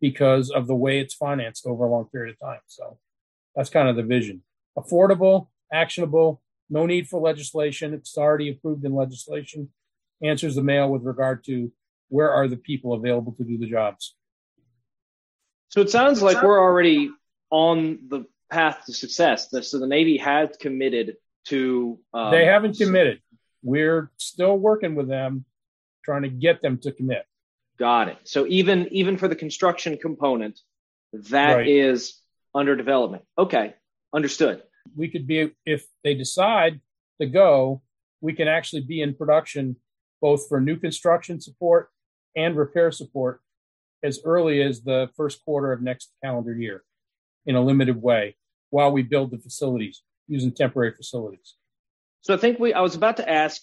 because 0.01 0.51
of 0.51 0.67
the 0.67 0.75
way 0.75 1.01
it's 1.01 1.15
financed 1.15 1.67
over 1.67 1.85
a 1.85 1.91
long 1.91 2.07
period 2.07 2.35
of 2.35 2.47
time. 2.47 2.61
So 2.67 2.99
that's 3.55 3.71
kind 3.71 3.89
of 3.89 3.97
the 3.97 4.03
vision. 4.03 4.43
Affordable, 4.77 5.49
actionable, 5.73 6.43
no 6.71 6.85
need 6.85 7.09
for 7.09 7.21
legislation. 7.21 7.95
It's 7.95 8.17
already 8.19 8.51
approved 8.51 8.85
in 8.85 8.95
legislation. 8.95 9.71
Answers 10.23 10.55
the 10.55 10.63
mail 10.63 10.91
with 10.91 11.03
regard 11.03 11.45
to 11.45 11.73
where 12.09 12.31
are 12.31 12.49
the 12.49 12.57
people 12.57 12.93
available 12.93 13.33
to 13.39 13.45
do 13.45 13.57
the 13.57 13.69
jobs. 13.69 14.15
So 15.69 15.81
it 15.81 15.91
sounds 15.91 16.23
like 16.23 16.43
we're 16.43 16.61
already 16.61 17.11
on 17.51 17.99
the 18.09 18.25
path 18.51 18.85
to 18.87 18.93
success. 18.93 19.51
So 19.63 19.79
the 19.79 19.87
Navy 19.87 20.17
has 20.19 20.57
committed 20.59 21.17
to. 21.49 21.99
Um, 22.15 22.31
they 22.31 22.47
haven't 22.47 22.79
committed. 22.79 23.21
We're 23.63 24.11
still 24.17 24.57
working 24.57 24.95
with 24.95 25.09
them, 25.09 25.45
trying 26.05 26.23
to 26.23 26.29
get 26.29 26.63
them 26.63 26.79
to 26.79 26.93
commit. 26.93 27.25
Got 27.79 28.09
it. 28.09 28.19
So 28.25 28.47
even 28.47 28.89
even 28.93 29.19
for 29.19 29.29
the 29.29 29.37
construction 29.37 29.99
component, 29.99 30.59
that 31.13 31.55
right. 31.55 31.69
is 31.69 32.21
under 32.55 32.75
development. 32.75 33.25
Okay, 33.37 33.75
understood. 34.15 34.63
We 34.97 35.09
could 35.09 35.27
be 35.27 35.53
if 35.67 35.87
they 36.03 36.15
decide 36.15 36.81
to 37.21 37.27
go, 37.27 37.83
we 38.21 38.33
can 38.33 38.49
actually 38.49 38.83
be 38.83 39.03
in 39.03 39.15
production 39.15 39.77
both 40.21 40.49
for 40.49 40.61
new 40.61 40.77
construction 40.77 41.41
support 41.41 41.91
and 42.35 42.57
repair 42.57 42.91
support 42.91 43.41
as 44.03 44.21
early 44.25 44.63
as 44.63 44.83
the 44.83 45.11
first 45.17 45.45
quarter 45.45 45.73
of 45.73 45.83
next 45.83 46.13
calendar 46.23 46.55
year 46.55 46.85
in 47.47 47.57
a 47.57 47.61
limited 47.61 48.01
way 48.01 48.37
while 48.71 48.93
we 48.93 49.03
build 49.03 49.31
the 49.31 49.39
facilities 49.39 50.03
using 50.29 50.53
temporary 50.53 50.93
facilities. 50.93 51.55
So 52.21 52.35
I 52.35 52.37
think 52.37 52.59
we 52.59 52.73
I 52.75 52.81
was 52.81 52.95
about 52.95 53.17
to 53.17 53.29
ask 53.29 53.63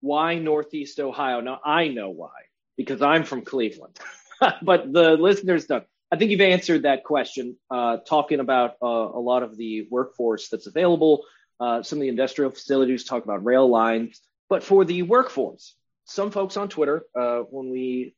why 0.00 0.38
Northeast 0.38 0.98
Ohio. 1.00 1.40
Now 1.40 1.60
I 1.64 1.88
know 1.88 2.10
why 2.10 2.30
because 2.76 3.02
I'm 3.02 3.24
from 3.24 3.42
Cleveland, 3.42 3.98
but 4.62 4.92
the 4.92 5.16
listeners 5.16 5.66
don't. 5.66 5.84
I 6.10 6.16
think 6.16 6.30
you've 6.30 6.40
answered 6.40 6.84
that 6.84 7.02
question, 7.02 7.56
uh, 7.68 7.96
talking 7.98 8.38
about 8.38 8.76
uh, 8.80 8.86
a 8.86 9.18
lot 9.18 9.42
of 9.42 9.56
the 9.56 9.88
workforce 9.90 10.48
that's 10.48 10.68
available. 10.68 11.24
Uh, 11.58 11.82
some 11.82 11.98
of 11.98 12.02
the 12.02 12.08
industrial 12.08 12.50
facilities 12.52 13.04
talk 13.04 13.24
about 13.24 13.44
rail 13.44 13.68
lines, 13.68 14.20
but 14.48 14.62
for 14.62 14.84
the 14.84 15.02
workforce, 15.02 15.74
some 16.04 16.30
folks 16.30 16.56
on 16.56 16.68
Twitter, 16.68 17.04
uh, 17.18 17.40
when 17.50 17.70
we 17.70 18.14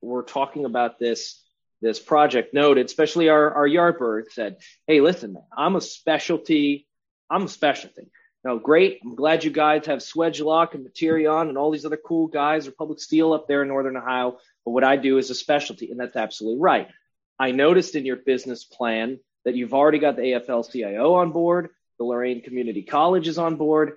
were 0.00 0.22
talking 0.22 0.64
about 0.64 0.98
this 0.98 1.42
this 1.82 2.00
project, 2.00 2.54
noted, 2.54 2.86
especially 2.86 3.28
our 3.28 3.52
our 3.52 3.68
Yardbird, 3.68 4.30
said, 4.32 4.56
"Hey, 4.86 5.00
listen, 5.00 5.34
man, 5.34 5.44
I'm 5.56 5.76
a 5.76 5.80
specialty. 5.80 6.86
I'm 7.28 7.44
a 7.44 7.48
specialty. 7.48 8.10
Now, 8.44 8.58
great. 8.58 9.00
I'm 9.04 9.16
glad 9.16 9.42
you 9.42 9.50
guys 9.50 9.86
have 9.86 9.98
Swagelok 9.98 10.74
and 10.74 10.84
Materion 10.84 11.48
and 11.48 11.58
all 11.58 11.72
these 11.72 11.84
other 11.84 11.96
cool 11.96 12.28
guys, 12.28 12.68
Republic 12.68 13.00
Steel 13.00 13.32
up 13.32 13.48
there 13.48 13.62
in 13.62 13.68
Northern 13.68 13.96
Ohio. 13.96 14.38
But 14.64 14.70
what 14.70 14.84
I 14.84 14.96
do 14.96 15.18
is 15.18 15.30
a 15.30 15.34
specialty, 15.34 15.90
and 15.90 15.98
that's 15.98 16.14
absolutely 16.14 16.60
right. 16.60 16.88
I 17.40 17.50
noticed 17.50 17.96
in 17.96 18.06
your 18.06 18.16
business 18.16 18.64
plan 18.64 19.18
that 19.44 19.56
you've 19.56 19.74
already 19.74 19.98
got 19.98 20.16
the 20.16 20.22
AFL 20.22 20.70
CIO 20.70 21.14
on 21.14 21.32
board, 21.32 21.70
the 21.98 22.04
Lorain 22.04 22.40
Community 22.40 22.82
College 22.82 23.26
is 23.28 23.38
on 23.38 23.56
board. 23.56 23.96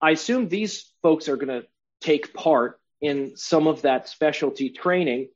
I 0.00 0.10
assume 0.10 0.48
these 0.48 0.92
folks 1.02 1.28
are 1.28 1.36
going 1.36 1.62
to 1.62 1.66
take 2.00 2.34
part 2.34 2.78
in 3.00 3.36
some 3.36 3.66
of 3.66 3.82
that 3.82 4.08
specialty 4.08 4.70
training. 4.70 5.28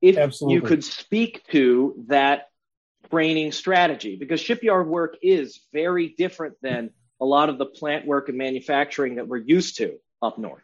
If 0.00 0.16
Absolutely. 0.16 0.54
you 0.54 0.62
could 0.62 0.84
speak 0.84 1.44
to 1.52 2.04
that 2.08 2.48
training 3.10 3.52
strategy, 3.52 4.16
because 4.16 4.40
shipyard 4.40 4.86
work 4.88 5.16
is 5.22 5.60
very 5.72 6.14
different 6.16 6.54
than 6.62 6.90
a 7.20 7.24
lot 7.24 7.48
of 7.50 7.58
the 7.58 7.66
plant 7.66 8.06
work 8.06 8.28
and 8.28 8.38
manufacturing 8.38 9.16
that 9.16 9.28
we're 9.28 9.36
used 9.36 9.76
to 9.76 9.98
up 10.22 10.38
north. 10.38 10.62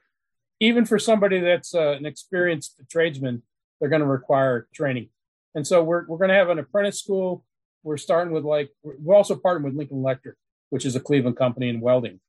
Even 0.61 0.87
for 0.87 0.99
somebody 0.99 1.41
that's 1.41 1.75
uh, 1.75 1.91
an 1.93 2.07
experienced 2.07 2.81
tradesman, 2.91 3.43
they're 3.79 3.91
going 3.91 4.01
to 4.01 4.07
require 4.07 4.67
training. 4.75 5.11
And 5.55 5.67
so 5.67 5.83
we're, 5.83 6.07
we're 6.07 6.17
going 6.19 6.31
to 6.31 6.35
have 6.35 6.49
an 6.49 6.59
apprentice 6.59 6.99
school. 6.99 7.45
We're 7.83 7.99
starting 7.99 8.33
with 8.33 8.45
like, 8.45 8.71
we're 8.83 9.15
also 9.15 9.35
partnering 9.37 9.65
with 9.65 9.75
Lincoln 9.75 9.99
Electric, 9.99 10.37
which 10.71 10.87
is 10.87 10.97
a 10.97 11.01
Cleveland 11.01 11.37
company 11.37 11.69
in 11.69 11.81
welding 11.81 12.21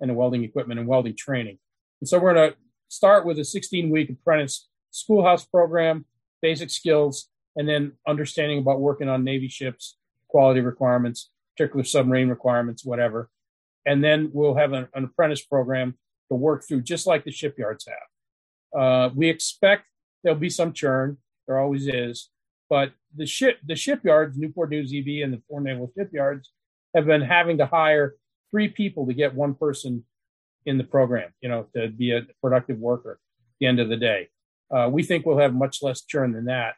and 0.00 0.16
welding 0.16 0.42
equipment 0.42 0.80
and 0.80 0.88
welding 0.88 1.14
training. 1.16 1.58
And 2.00 2.08
so 2.08 2.18
we're 2.18 2.34
going 2.34 2.50
to 2.50 2.56
start 2.88 3.26
with 3.26 3.38
a 3.38 3.44
16 3.44 3.90
week 3.90 4.10
apprentice 4.10 4.68
schoolhouse 4.90 5.44
program, 5.44 6.04
basic 6.42 6.70
skills, 6.70 7.28
and 7.56 7.68
then 7.68 7.92
understanding 8.06 8.58
about 8.58 8.80
working 8.80 9.08
on 9.08 9.24
Navy 9.24 9.48
ships, 9.48 9.96
quality 10.28 10.60
requirements, 10.60 11.30
particular 11.56 11.84
submarine 11.84 12.28
requirements, 12.28 12.84
whatever 12.84 13.30
and 13.86 14.02
then 14.02 14.30
we'll 14.34 14.56
have 14.56 14.72
an, 14.72 14.88
an 14.94 15.04
apprentice 15.04 15.42
program 15.42 15.96
to 16.28 16.34
work 16.34 16.66
through, 16.66 16.82
just 16.82 17.06
like 17.06 17.24
the 17.24 17.30
shipyards 17.30 17.86
have. 17.86 18.80
Uh, 18.80 19.10
we 19.14 19.28
expect 19.28 19.84
there'll 20.22 20.38
be 20.38 20.50
some 20.50 20.72
churn. 20.72 21.16
There 21.46 21.58
always 21.58 21.86
is, 21.86 22.28
but 22.68 22.92
the 23.14 23.26
ship, 23.26 23.58
the 23.64 23.76
shipyards, 23.76 24.36
Newport 24.36 24.70
News 24.70 24.92
EB 24.92 25.22
and 25.22 25.32
the 25.32 25.40
four 25.48 25.60
naval 25.60 25.90
shipyards, 25.96 26.50
have 26.94 27.06
been 27.06 27.22
having 27.22 27.58
to 27.58 27.66
hire 27.66 28.16
three 28.50 28.68
people 28.68 29.06
to 29.06 29.14
get 29.14 29.34
one 29.34 29.54
person 29.54 30.04
in 30.66 30.78
the 30.78 30.84
program. 30.84 31.30
You 31.40 31.48
know, 31.48 31.66
to 31.74 31.88
be 31.88 32.10
a 32.12 32.22
productive 32.42 32.78
worker 32.78 33.12
at 33.12 33.58
the 33.60 33.66
end 33.66 33.80
of 33.80 33.88
the 33.88 33.96
day. 33.96 34.28
Uh, 34.70 34.88
we 34.90 35.02
think 35.02 35.24
we'll 35.24 35.38
have 35.38 35.54
much 35.54 35.82
less 35.82 36.02
churn 36.02 36.32
than 36.32 36.46
that. 36.46 36.74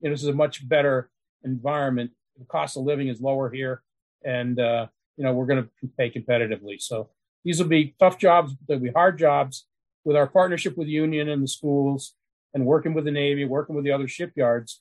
You 0.00 0.08
know, 0.08 0.14
this 0.14 0.22
is 0.22 0.28
a 0.28 0.34
much 0.34 0.68
better 0.68 1.10
environment. 1.44 2.10
The 2.38 2.44
cost 2.44 2.76
of 2.76 2.82
living 2.84 3.08
is 3.08 3.20
lower 3.20 3.50
here, 3.50 3.82
and 4.24 4.58
uh, 4.58 4.86
you 5.16 5.24
know, 5.24 5.32
we're 5.32 5.46
going 5.46 5.62
to 5.62 5.88
pay 5.96 6.10
competitively. 6.10 6.80
So 6.80 7.10
these 7.44 7.60
will 7.60 7.68
be 7.68 7.94
tough 7.98 8.18
jobs. 8.18 8.54
They'll 8.66 8.78
be 8.78 8.90
hard 8.90 9.18
jobs. 9.18 9.66
With 10.02 10.16
our 10.16 10.26
partnership 10.26 10.78
with 10.78 10.86
the 10.86 10.94
Union 10.94 11.28
and 11.28 11.42
the 11.42 11.48
schools, 11.48 12.14
and 12.54 12.64
working 12.64 12.94
with 12.94 13.04
the 13.04 13.10
Navy, 13.10 13.44
working 13.44 13.76
with 13.76 13.84
the 13.84 13.92
other 13.92 14.08
shipyards, 14.08 14.80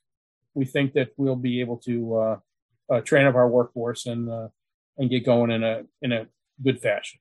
we 0.54 0.66
think 0.66 0.94
that 0.94 1.10
we'll 1.18 1.36
be 1.36 1.62
able 1.62 1.78
to 1.78 2.16
uh, 2.16 2.38
uh, 2.90 3.02
train 3.02 3.28
up 3.28 3.36
our 3.36 3.48
workforce 3.48 4.06
and 4.06 4.30
uh, 4.30 4.48
and 4.98 5.10
get 5.10 5.26
going 5.26 5.52
in 5.52 5.64
a 5.64 5.84
in 6.02 6.12
a 6.12 6.28
good 6.62 6.82
fashion. 6.82 7.20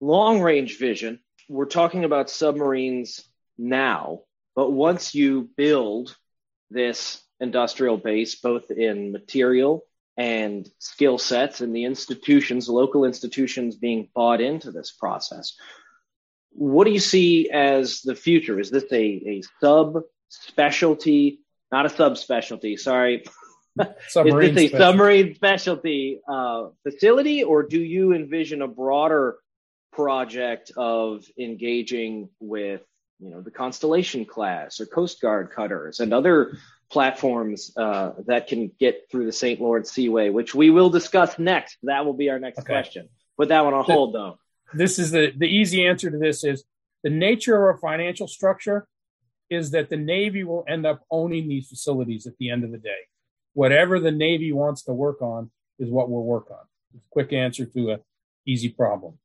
Long 0.00 0.40
range 0.40 0.78
vision. 0.78 1.20
We're 1.48 1.66
talking 1.66 2.04
about 2.04 2.30
submarines 2.30 3.24
now, 3.56 4.20
but 4.54 4.70
once 4.70 5.14
you 5.14 5.48
build 5.56 6.16
this 6.70 7.22
industrial 7.40 7.96
base, 7.96 8.34
both 8.36 8.70
in 8.70 9.12
material 9.12 9.84
and 10.16 10.68
skill 10.78 11.18
sets 11.18 11.60
and 11.60 11.74
the 11.74 11.84
institutions, 11.84 12.68
local 12.68 13.04
institutions 13.04 13.76
being 13.76 14.08
bought 14.14 14.40
into 14.40 14.72
this 14.72 14.90
process. 14.90 15.56
What 16.50 16.84
do 16.84 16.90
you 16.90 17.00
see 17.00 17.50
as 17.50 18.00
the 18.00 18.14
future? 18.14 18.58
Is 18.58 18.70
this 18.70 18.90
a, 18.90 18.96
a 18.96 19.42
sub 19.60 20.02
specialty, 20.28 21.40
not 21.70 21.86
a 21.86 21.90
subspecialty, 21.90 22.78
sorry. 22.78 23.24
Submarine 24.08 24.50
is 24.50 24.54
this 24.54 24.72
a 24.72 24.78
submarine 24.78 25.34
specialty 25.34 26.20
uh, 26.26 26.68
facility, 26.82 27.44
or 27.44 27.62
do 27.62 27.78
you 27.78 28.14
envision 28.14 28.62
a 28.62 28.68
broader 28.68 29.36
project 29.96 30.70
of 30.76 31.24
engaging 31.38 32.28
with, 32.38 32.82
you 33.18 33.30
know, 33.30 33.40
the 33.40 33.50
Constellation 33.50 34.26
class 34.26 34.78
or 34.78 34.86
Coast 34.86 35.20
Guard 35.20 35.50
cutters 35.50 36.00
and 36.00 36.12
other 36.12 36.58
platforms 36.90 37.72
uh, 37.76 38.12
that 38.26 38.46
can 38.46 38.70
get 38.78 39.06
through 39.10 39.24
the 39.24 39.32
St. 39.32 39.60
Lawrence 39.60 39.90
Seaway, 39.90 40.28
which 40.28 40.54
we 40.54 40.70
will 40.70 40.90
discuss 40.90 41.38
next. 41.38 41.78
That 41.82 42.04
will 42.04 42.12
be 42.12 42.28
our 42.28 42.38
next 42.38 42.58
okay. 42.60 42.66
question. 42.66 43.08
Put 43.38 43.48
that 43.48 43.64
one 43.64 43.74
on 43.74 43.84
hold, 43.84 44.14
though. 44.14 44.38
This 44.74 44.98
is 44.98 45.10
the 45.10 45.32
the 45.36 45.46
easy 45.46 45.86
answer 45.86 46.10
to 46.10 46.18
this 46.18 46.44
is 46.44 46.64
the 47.02 47.10
nature 47.10 47.56
of 47.56 47.62
our 47.62 47.78
financial 47.78 48.28
structure 48.28 48.86
is 49.48 49.70
that 49.70 49.88
the 49.88 49.96
Navy 49.96 50.44
will 50.44 50.64
end 50.68 50.84
up 50.84 51.02
owning 51.10 51.48
these 51.48 51.68
facilities 51.68 52.26
at 52.26 52.36
the 52.38 52.50
end 52.50 52.64
of 52.64 52.72
the 52.72 52.78
day. 52.78 53.06
Whatever 53.54 54.00
the 54.00 54.10
Navy 54.10 54.52
wants 54.52 54.82
to 54.82 54.92
work 54.92 55.22
on 55.22 55.50
is 55.78 55.88
what 55.88 56.10
we'll 56.10 56.24
work 56.24 56.50
on. 56.50 56.66
quick 57.10 57.32
answer 57.32 57.64
to 57.64 57.92
a 57.92 58.00
easy 58.44 58.68
problem. 58.68 59.18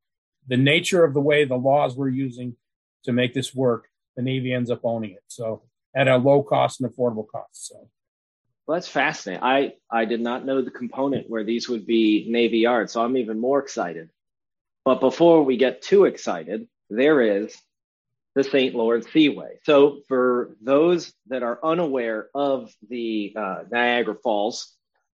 The 0.48 0.58
nature 0.58 1.04
of 1.04 1.14
the 1.14 1.22
way 1.22 1.46
the 1.46 1.56
laws 1.56 1.96
we're 1.96 2.10
using 2.10 2.56
to 3.04 3.12
make 3.12 3.34
this 3.34 3.54
work, 3.54 3.88
the 4.16 4.22
Navy 4.22 4.54
ends 4.54 4.70
up 4.70 4.82
owning 4.84 5.12
it. 5.12 5.24
So 5.28 5.64
at 5.96 6.08
a 6.08 6.18
low 6.18 6.44
cost 6.44 6.82
and 6.82 6.90
affordable 6.90 7.28
cost. 7.28 7.68
So. 7.68 7.90
Well, 8.66 8.78
that's 8.78 8.88
fascinating. 8.88 9.44
I, 9.44 9.74
I 9.90 10.06
did 10.06 10.22
not 10.22 10.46
know 10.46 10.62
the 10.62 10.72
component 10.72 11.30
where 11.30 11.44
these 11.44 11.68
would 11.68 11.86
be 11.86 12.26
Navy 12.30 12.60
yards, 12.60 12.94
so 12.94 13.04
I'm 13.04 13.18
even 13.18 13.40
more 13.40 13.60
excited. 13.60 14.10
But 14.86 15.00
before 15.00 15.44
we 15.44 15.58
get 15.58 15.82
too 15.82 16.06
excited, 16.06 16.68
there 16.90 17.22
is 17.22 17.56
the 18.36 18.44
St. 18.44 18.74
Lawrence 18.74 19.08
Seaway. 19.12 19.58
So, 19.64 20.00
for 20.08 20.56
those 20.62 21.14
that 21.28 21.44
are 21.44 21.60
unaware 21.64 22.30
of 22.34 22.74
the 22.90 23.34
uh, 23.36 23.64
Niagara 23.70 24.16
Falls, 24.16 24.74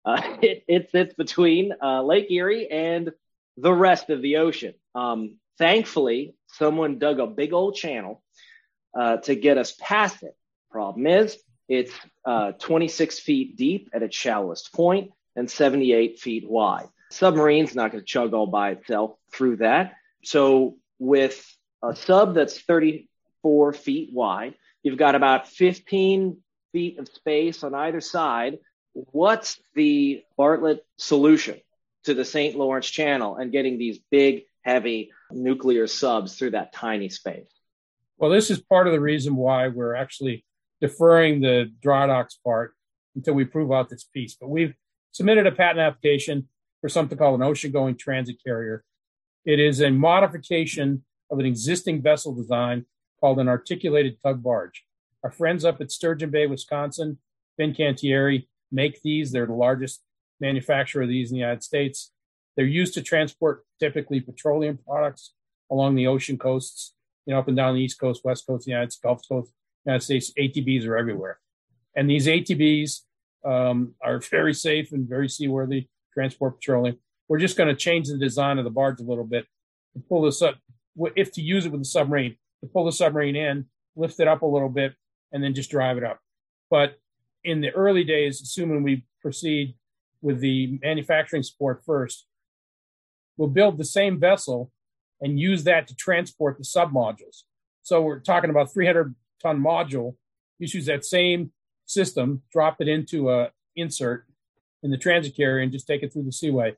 uh, 0.06 0.22
it, 0.42 0.64
it, 0.68 0.92
sits 0.92 1.14
between 1.14 1.74
uh, 1.82 2.02
Lake 2.04 2.32
Erie 2.32 2.70
and 2.72 3.12
the 3.58 3.74
rest 3.74 4.10
of 4.10 4.22
the 4.22 4.38
ocean. 4.38 4.74
Um, 4.96 5.38
thankfully, 5.58 6.36
someone 6.48 7.00
dug 7.00 7.20
a 7.20 7.28
big 7.28 7.54
old 7.54 7.76
channel 7.76 8.24
uh, 8.98 9.18
to 9.18 9.36
get 9.36 9.58
us 9.58 9.74
past 9.80 10.24
it. 10.24 10.36
Problem 10.70 11.08
is, 11.08 11.38
it's 11.68 11.94
uh, 12.26 12.52
26 12.54 13.20
feet 13.20 13.56
deep 13.56 13.90
at 13.94 14.04
its 14.04 14.16
shallowest 14.16 14.74
point 14.74 15.12
and 15.36 15.50
78 15.50 16.20
feet 16.20 16.50
wide. 16.50 16.88
Submarine's 17.12 17.76
not 17.76 17.92
going 17.92 18.02
to 18.02 18.06
chug 18.06 18.34
all 18.34 18.48
by 18.48 18.72
itself 18.72 19.16
through 19.34 19.58
that. 19.58 19.94
So 20.24 20.78
with 21.00 21.46
a 21.84 21.96
sub 21.96 22.36
that's 22.36 22.60
34 22.60 23.74
feet 23.74 24.10
wide, 24.14 24.56
you've 24.84 24.98
got 24.98 25.16
about 25.16 25.48
15 25.48 26.38
feet 26.72 27.00
of 27.00 27.08
space 27.10 27.64
on 27.64 27.74
either 27.74 28.02
side. 28.02 28.60
What's 28.94 29.60
the 29.76 30.24
Bartlett 30.38 30.86
solution 30.98 31.60
to 32.06 32.14
the 32.14 32.26
St. 32.26 32.56
Lawrence 32.56 32.90
Channel 32.90 33.36
and 33.36 33.52
getting 33.52 33.78
these 33.78 34.00
big, 34.10 34.44
heavy 34.62 35.12
nuclear 35.32 35.88
subs 35.88 36.36
through 36.36 36.52
that 36.52 36.74
tiny 36.74 37.10
space. 37.10 37.50
Well, 38.18 38.30
this 38.30 38.52
is 38.52 38.62
part 38.62 38.88
of 38.88 38.94
the 38.94 39.00
reason 39.00 39.36
why 39.36 39.68
we're 39.68 39.96
actually 39.96 40.46
deferring 40.80 41.42
the 41.42 41.72
dry 41.82 42.08
docks 42.08 42.38
part 42.44 42.74
until 43.16 43.34
we 43.34 43.46
prove 43.46 43.72
out 43.72 43.90
this 43.90 44.04
piece. 44.04 44.36
But 44.36 44.50
we've 44.50 44.74
submitted 45.12 45.48
a 45.48 45.52
patent 45.52 45.80
application 45.80 46.48
for 46.82 46.90
something 46.90 47.18
called 47.18 47.40
an 47.40 47.46
ocean 47.46 47.72
going 47.72 47.98
transit 47.98 48.38
carrier. 48.44 48.84
It 49.46 49.60
is 49.60 49.82
a 49.82 49.90
modification 49.90 51.04
of 51.32 51.40
an 51.40 51.46
existing 51.46 52.02
vessel 52.02 52.34
design 52.36 52.86
called 53.20 53.40
an 53.40 53.48
articulated 53.48 54.18
tug 54.22 54.44
barge. 54.44 54.84
Our 55.24 55.32
friends 55.32 55.64
up 55.64 55.82
at 55.82 55.92
Sturgeon 55.92 56.32
Bay, 56.32 56.48
Wisconsin, 56.48 57.20
Fincantieri, 57.60 58.48
make 58.72 59.02
these. 59.02 59.32
They're 59.32 59.46
the 59.46 59.54
largest 59.54 60.02
manufacturer 60.40 61.04
of 61.04 61.10
these 61.10 61.32
in 61.32 61.36
the 61.36 61.42
United 61.42 61.64
States. 61.64 62.12
They're 62.56 62.66
used 62.66 62.94
to 62.96 63.02
transport 63.02 63.66
typically 63.80 64.20
petroleum 64.20 64.80
products 64.86 65.34
along 65.70 65.96
the 65.96 66.08
ocean 66.08 66.38
coasts, 66.38 66.94
you 67.26 67.34
know, 67.34 67.40
up 67.40 67.48
and 67.48 67.58
down 67.58 67.76
the 67.76 67.82
East 67.82 68.00
Coast, 68.00 68.22
West 68.24 68.46
Coast, 68.46 68.66
the 68.66 68.72
United 68.72 68.92
States, 68.92 69.02
Gulf 69.02 69.22
Coast, 69.28 69.52
United 69.86 70.04
States. 70.04 70.34
ATBs 70.38 70.86
are 70.86 70.98
everywhere. 70.98 71.40
And 71.96 72.10
these 72.10 72.28
ATBs 72.28 73.02
um, 73.46 73.96
are 74.04 74.20
very 74.20 74.54
safe 74.54 74.92
and 74.92 75.08
very 75.08 75.30
seaworthy, 75.30 75.88
transport 76.14 76.60
petroleum. 76.60 76.98
We're 77.28 77.40
just 77.40 77.58
going 77.58 77.70
to 77.70 77.76
change 77.76 78.08
the 78.08 78.18
design 78.18 78.58
of 78.58 78.66
the 78.66 78.70
barge 78.70 79.00
a 79.00 79.04
little 79.04 79.24
bit 79.24 79.46
to 79.94 80.04
pull 80.08 80.24
this 80.24 80.42
up, 80.42 80.56
if 81.16 81.32
to 81.34 81.42
use 81.42 81.66
it 81.66 81.72
with 81.72 81.82
the 81.82 81.86
submarine, 81.86 82.36
to 82.62 82.70
pull 82.70 82.86
the 82.86 82.92
submarine 82.92 83.36
in, 83.36 83.66
lift 83.96 84.20
it 84.20 84.28
up 84.28 84.42
a 84.42 84.46
little 84.46 84.70
bit, 84.70 84.94
and 85.32 85.44
then 85.44 85.54
just 85.54 85.72
drive 85.72 85.98
it 85.98 86.04
up. 86.04 86.20
But 86.70 86.98
in 87.44 87.62
the 87.62 87.72
early 87.72 88.04
days, 88.04 88.42
assuming 88.42 88.84
we 88.84 89.06
proceed 89.22 89.76
with 90.22 90.40
the 90.40 90.80
manufacturing 90.82 91.44
support 91.44 91.84
first, 91.86 92.28
we'll 93.38 93.50
build 93.50 93.78
the 93.78 93.86
same 93.86 94.20
vessel 94.20 94.72
and 95.22 95.40
use 95.40 95.64
that 95.64 95.88
to 95.88 95.96
transport 95.96 96.58
the 96.58 96.64
submodules. 96.64 97.44
So 97.84 98.02
we're 98.02 98.20
talking 98.20 98.50
about 98.50 98.74
300 98.74 99.16
ton 99.42 99.62
module. 99.62 100.16
Use 100.60 100.86
that 100.86 101.06
same 101.06 101.52
system, 101.86 102.44
drop 102.52 102.78
it 102.80 102.88
into 102.88 103.32
a 103.32 103.52
insert 103.76 104.26
in 104.84 104.92
the 104.92 104.98
transit 104.98 105.36
carrier, 105.36 105.64
and 105.64 105.72
just 105.72 105.88
take 105.88 106.04
it 106.04 106.14
through 106.14 106.24
the 106.24 106.32
seaway. 106.32 106.76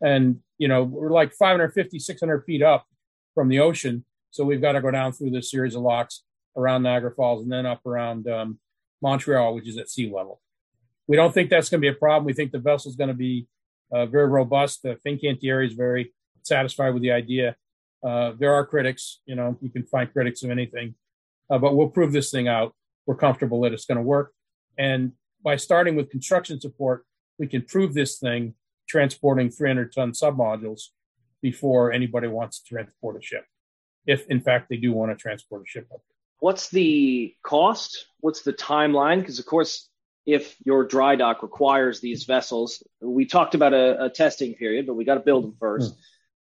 And 0.00 0.40
you 0.58 0.68
know 0.68 0.84
we're 0.84 1.10
like 1.10 1.32
550, 1.32 1.98
600 1.98 2.44
feet 2.44 2.62
up 2.62 2.86
from 3.34 3.48
the 3.48 3.58
ocean, 3.58 4.04
so 4.30 4.44
we've 4.44 4.60
got 4.60 4.72
to 4.72 4.80
go 4.80 4.90
down 4.90 5.12
through 5.12 5.30
this 5.30 5.50
series 5.50 5.74
of 5.74 5.82
locks 5.82 6.22
around 6.56 6.82
Niagara 6.82 7.10
Falls 7.10 7.42
and 7.42 7.50
then 7.50 7.66
up 7.66 7.84
around 7.84 8.28
um, 8.28 8.58
Montreal, 9.02 9.54
which 9.54 9.68
is 9.68 9.76
at 9.76 9.90
sea 9.90 10.10
level. 10.10 10.40
We 11.06 11.16
don't 11.16 11.32
think 11.32 11.50
that's 11.50 11.68
going 11.68 11.80
to 11.80 11.84
be 11.84 11.94
a 11.94 11.98
problem. 11.98 12.24
We 12.24 12.32
think 12.32 12.52
the 12.52 12.58
vessel 12.58 12.90
is 12.90 12.96
going 12.96 13.08
to 13.08 13.14
be 13.14 13.46
uh, 13.92 14.06
very 14.06 14.26
robust. 14.26 14.82
The 14.82 14.98
Fincantieri 15.06 15.66
is 15.66 15.74
very 15.74 16.12
satisfied 16.42 16.90
with 16.90 17.02
the 17.02 17.12
idea. 17.12 17.56
Uh, 18.02 18.32
there 18.38 18.54
are 18.54 18.64
critics, 18.64 19.20
you 19.26 19.34
know, 19.34 19.56
you 19.60 19.70
can 19.70 19.84
find 19.84 20.12
critics 20.12 20.42
of 20.42 20.50
anything, 20.50 20.94
uh, 21.50 21.58
but 21.58 21.74
we'll 21.74 21.88
prove 21.88 22.12
this 22.12 22.30
thing 22.30 22.48
out. 22.48 22.74
We're 23.06 23.16
comfortable 23.16 23.60
that 23.62 23.72
it's 23.72 23.86
going 23.86 23.96
to 23.96 24.02
work. 24.02 24.32
And 24.78 25.12
by 25.42 25.56
starting 25.56 25.96
with 25.96 26.10
construction 26.10 26.60
support, 26.60 27.04
we 27.38 27.46
can 27.46 27.62
prove 27.62 27.94
this 27.94 28.18
thing 28.18 28.54
transporting 28.88 29.50
300 29.50 29.92
ton 29.92 30.12
submodules 30.12 30.82
before 31.42 31.92
anybody 31.92 32.28
wants 32.28 32.60
to 32.60 32.74
transport 32.74 33.16
a 33.16 33.22
ship, 33.22 33.44
if 34.06 34.26
in 34.28 34.40
fact 34.40 34.68
they 34.68 34.76
do 34.76 34.92
want 34.92 35.10
to 35.10 35.16
transport 35.16 35.62
a 35.62 35.68
ship 35.68 35.86
up 35.92 36.00
What's 36.38 36.68
the 36.68 37.34
cost? 37.42 38.06
What's 38.20 38.42
the 38.42 38.52
timeline? 38.52 39.20
Because, 39.20 39.38
of 39.38 39.46
course, 39.46 39.88
if 40.26 40.56
your 40.64 40.84
dry 40.84 41.14
dock 41.14 41.42
requires 41.42 42.00
these 42.00 42.24
vessels, 42.24 42.82
we 43.00 43.26
talked 43.26 43.54
about 43.54 43.72
a, 43.72 44.06
a 44.06 44.10
testing 44.10 44.54
period, 44.54 44.86
but 44.86 44.94
we 44.94 45.04
got 45.04 45.14
to 45.14 45.20
build 45.20 45.44
them 45.44 45.56
first. 45.58 45.94
Mm. 45.94 45.98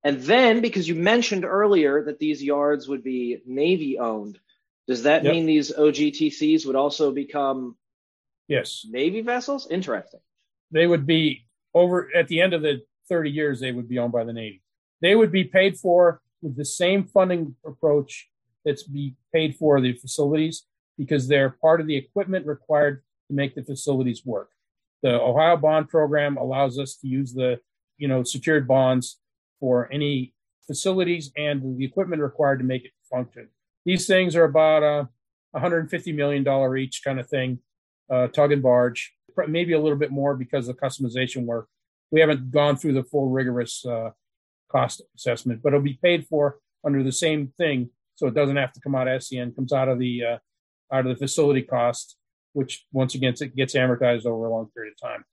And 0.03 0.21
then, 0.21 0.61
because 0.61 0.87
you 0.87 0.95
mentioned 0.95 1.45
earlier 1.45 2.03
that 2.05 2.19
these 2.19 2.43
yards 2.43 2.87
would 2.87 3.03
be 3.03 3.41
Navy 3.45 3.97
owned, 3.97 4.39
does 4.87 5.03
that 5.03 5.23
yep. 5.23 5.33
mean 5.33 5.45
these 5.45 5.71
OGTCs 5.71 6.65
would 6.65 6.75
also 6.75 7.11
become 7.11 7.75
yes 8.47 8.85
Navy 8.89 9.21
vessels? 9.21 9.67
Interesting. 9.69 10.19
They 10.71 10.87
would 10.87 11.05
be 11.05 11.45
over 11.73 12.09
at 12.15 12.27
the 12.27 12.41
end 12.41 12.53
of 12.53 12.61
the 12.61 12.81
30 13.07 13.31
years, 13.31 13.59
they 13.59 13.71
would 13.71 13.89
be 13.89 13.99
owned 13.99 14.11
by 14.11 14.23
the 14.23 14.33
Navy. 14.33 14.61
They 15.01 15.15
would 15.15 15.31
be 15.31 15.45
paid 15.45 15.77
for 15.77 16.21
with 16.41 16.55
the 16.55 16.65
same 16.65 17.05
funding 17.05 17.55
approach 17.65 18.29
that's 18.65 18.83
be 18.83 19.15
paid 19.33 19.55
for 19.55 19.81
the 19.81 19.93
facilities 19.93 20.65
because 20.97 21.27
they're 21.27 21.49
part 21.49 21.81
of 21.81 21.87
the 21.87 21.95
equipment 21.95 22.45
required 22.45 23.03
to 23.29 23.35
make 23.35 23.55
the 23.55 23.63
facilities 23.63 24.25
work. 24.25 24.49
The 25.01 25.19
Ohio 25.21 25.55
bond 25.55 25.87
program 25.89 26.37
allows 26.37 26.77
us 26.77 26.95
to 26.97 27.07
use 27.07 27.33
the, 27.33 27.59
you 27.97 28.07
know, 28.07 28.23
secured 28.23 28.67
bonds 28.67 29.19
for 29.59 29.91
any 29.91 30.33
facilities 30.67 31.31
and 31.37 31.79
the 31.79 31.85
equipment 31.85 32.21
required 32.21 32.59
to 32.59 32.65
make 32.65 32.85
it 32.85 32.91
function. 33.09 33.47
These 33.85 34.07
things 34.07 34.35
are 34.35 34.43
about 34.43 34.83
a 34.83 35.09
$150 35.55 36.15
million 36.15 36.77
each 36.77 37.01
kind 37.03 37.19
of 37.19 37.27
thing, 37.27 37.59
uh, 38.11 38.27
tug 38.27 38.51
and 38.51 38.61
barge, 38.61 39.13
maybe 39.47 39.73
a 39.73 39.79
little 39.79 39.97
bit 39.97 40.11
more 40.11 40.35
because 40.35 40.67
of 40.67 40.77
customization 40.77 41.45
work. 41.45 41.67
We 42.11 42.19
haven't 42.19 42.51
gone 42.51 42.75
through 42.75 42.93
the 42.93 43.03
full 43.03 43.29
rigorous 43.29 43.85
uh, 43.85 44.11
cost 44.71 45.01
assessment, 45.15 45.61
but 45.63 45.69
it'll 45.69 45.81
be 45.81 45.99
paid 46.01 46.27
for 46.27 46.59
under 46.85 47.03
the 47.03 47.11
same 47.11 47.53
thing 47.57 47.89
so 48.15 48.27
it 48.27 48.33
doesn't 48.33 48.57
have 48.57 48.73
to 48.73 48.81
come 48.81 48.95
out 48.95 49.07
of 49.07 49.21
SCN, 49.21 49.55
comes 49.55 49.71
out 49.71 49.87
of 49.87 49.97
the 49.97 50.23
uh, 50.23 50.37
out 50.91 51.05
of 51.05 51.07
the 51.07 51.15
facility 51.15 51.61
cost, 51.61 52.17
which 52.53 52.85
once 52.91 53.15
again 53.15 53.33
it 53.39 53.55
gets 53.55 53.75
amortized 53.75 54.25
over 54.25 54.45
a 54.45 54.51
long 54.51 54.69
period 54.73 54.93
of 54.93 55.09
time. 55.09 55.23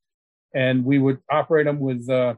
And 0.55 0.85
we 0.85 0.99
would 0.99 1.19
operate 1.31 1.67
them 1.67 1.81
with 1.81 2.09
uh, 2.09 2.35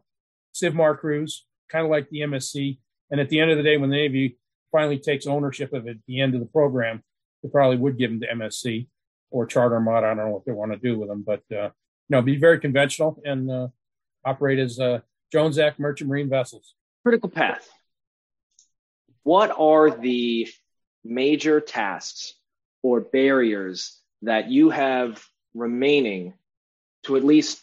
CIVMAR 0.54 0.98
crews, 0.98 1.46
kind 1.70 1.84
of 1.84 1.90
like 1.90 2.08
the 2.10 2.20
MSC. 2.20 2.78
And 3.10 3.20
at 3.20 3.28
the 3.28 3.40
end 3.40 3.50
of 3.50 3.56
the 3.56 3.62
day, 3.62 3.76
when 3.76 3.90
the 3.90 3.96
Navy 3.96 4.38
finally 4.72 4.98
takes 4.98 5.26
ownership 5.26 5.72
of 5.72 5.86
it 5.86 5.90
at 5.90 6.06
the 6.06 6.20
end 6.20 6.34
of 6.34 6.40
the 6.40 6.46
program, 6.46 7.02
they 7.42 7.48
probably 7.48 7.76
would 7.76 7.98
give 7.98 8.10
them 8.10 8.20
to 8.20 8.26
MSC 8.26 8.88
or 9.30 9.46
Charter 9.46 9.76
Armada. 9.76 10.06
I 10.06 10.14
don't 10.14 10.26
know 10.26 10.30
what 10.30 10.44
they 10.46 10.52
want 10.52 10.72
to 10.72 10.78
do 10.78 10.98
with 10.98 11.08
them, 11.08 11.22
but 11.24 11.42
uh, 11.52 11.70
you 12.08 12.10
know, 12.10 12.22
be 12.22 12.36
very 12.36 12.58
conventional 12.58 13.20
and 13.24 13.50
uh, 13.50 13.68
operate 14.24 14.58
as 14.58 14.80
uh, 14.80 15.00
Jones 15.32 15.58
Act 15.58 15.78
merchant 15.78 16.10
marine 16.10 16.28
vessels. 16.28 16.74
Critical 17.04 17.28
path 17.28 17.68
what 19.28 19.54
are 19.58 19.90
the 19.90 20.48
major 21.04 21.60
tasks 21.60 22.32
or 22.82 23.02
barriers 23.02 23.97
that 24.22 24.50
you 24.50 24.70
have 24.70 25.24
remaining 25.54 26.34
to 27.04 27.16
at 27.16 27.24
least 27.24 27.60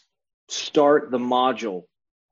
start 0.49 1.11
the 1.11 1.17
module 1.17 1.83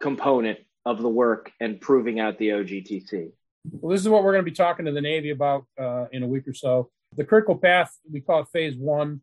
component 0.02 0.60
of 0.86 1.02
the 1.02 1.10
work 1.10 1.52
and 1.60 1.80
proving 1.80 2.20
out 2.20 2.38
the 2.38 2.50
OGTC? 2.50 3.32
Well, 3.72 3.92
this 3.92 4.02
is 4.02 4.10
what 4.10 4.24
we're 4.24 4.34
going 4.34 4.46
to 4.46 4.52
be 4.52 4.56
talking 4.56 4.86
to 4.86 4.92
the 4.92 5.02
Navy 5.02 5.30
about 5.30 5.66
uh, 5.80 6.06
in 6.12 6.24
a 6.24 6.28
week 6.28 6.48
or 6.48 6.54
so. 6.54 6.90
The 7.16 7.24
critical 7.24 7.56
path, 7.56 7.92
we 8.12 8.22
call 8.22 8.42
it 8.42 8.48
phase 8.52 8.76
one. 8.76 9.22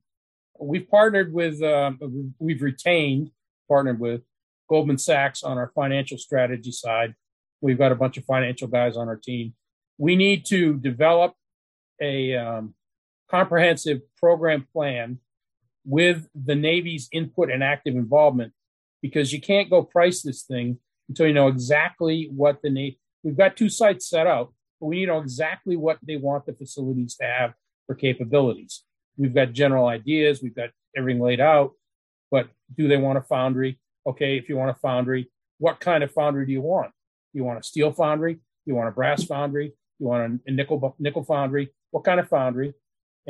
We've 0.59 0.89
partnered 0.89 1.33
with, 1.33 1.63
uh, 1.63 1.93
we've 2.39 2.63
retained, 2.63 3.31
partnered 3.69 4.01
with 4.01 4.23
Goldman 4.69 4.99
Sachs 4.99 5.43
on 5.43 5.59
our 5.59 5.73
financial 5.75 6.19
strategy 6.19 6.73
side. 6.73 7.15
We've 7.61 7.79
got 7.79 7.93
a 7.93 7.97
bunch 7.97 8.17
of 8.17 8.25
financial 8.25 8.69
guys 8.69 8.97
on 8.97 9.09
our 9.09 9.17
team 9.17 9.55
we 10.01 10.17
need 10.17 10.47
to 10.47 10.79
develop 10.79 11.35
a 12.01 12.35
um, 12.35 12.75
comprehensive 13.31 14.01
program 14.17 14.67
plan 14.73 15.19
with 15.85 16.29
the 16.35 16.55
Navy's 16.55 17.09
input 17.13 17.51
and 17.51 17.63
active 17.63 17.95
involvement 17.95 18.53
because 19.03 19.33
you 19.33 19.41
can't 19.41 19.71
go 19.71 19.83
price 19.83 20.23
this 20.23 20.43
thing 20.43 20.79
until 21.09 21.27
you 21.27 21.33
know 21.33 21.49
exactly 21.49 22.31
what 22.35 22.61
the 22.63 22.71
Navy. 22.71 22.99
We've 23.23 23.37
got 23.37 23.57
two 23.57 23.69
sites 23.69 24.09
set 24.09 24.27
up, 24.27 24.53
but 24.81 24.87
we 24.87 24.97
need 24.97 25.07
to 25.07 25.13
know 25.13 25.19
exactly 25.21 25.77
what 25.77 25.99
they 26.03 26.17
want 26.17 26.47
the 26.47 26.53
facilities 26.53 27.17
to 27.17 27.25
have 27.25 27.55
for 27.87 27.95
capabilities. 27.95 28.83
We've 29.17 29.35
got 29.35 29.53
general 29.53 29.87
ideas, 29.87 30.43
we've 30.43 30.55
got 30.55 30.71
everything 30.97 31.21
laid 31.21 31.41
out, 31.41 31.73
but 32.31 32.49
do 32.77 32.89
they 32.89 32.97
want 32.97 33.19
a 33.19 33.23
foundry? 33.23 33.79
Okay, 34.07 34.39
if 34.39 34.49
you 34.49 34.57
want 34.57 34.71
a 34.71 34.81
foundry, 34.81 35.31
what 35.59 35.81
kind 35.81 36.03
of 36.03 36.13
foundry 36.13 36.47
do 36.47 36.53
you 36.53 36.63
want? 36.63 36.91
You 37.33 37.45
want 37.45 37.61
a 37.61 37.63
steel 37.63 37.93
foundry? 37.93 38.39
You 38.65 38.75
want 38.75 38.89
a 38.89 38.93
brass 38.93 39.25
foundry? 39.25 39.75
You 39.99 40.07
want 40.07 40.41
a 40.47 40.51
nickel 40.51 40.97
nickel 40.99 41.25
foundry? 41.25 41.71
What 41.91 42.05
kind 42.05 42.21
of 42.21 42.29
foundry? 42.29 42.75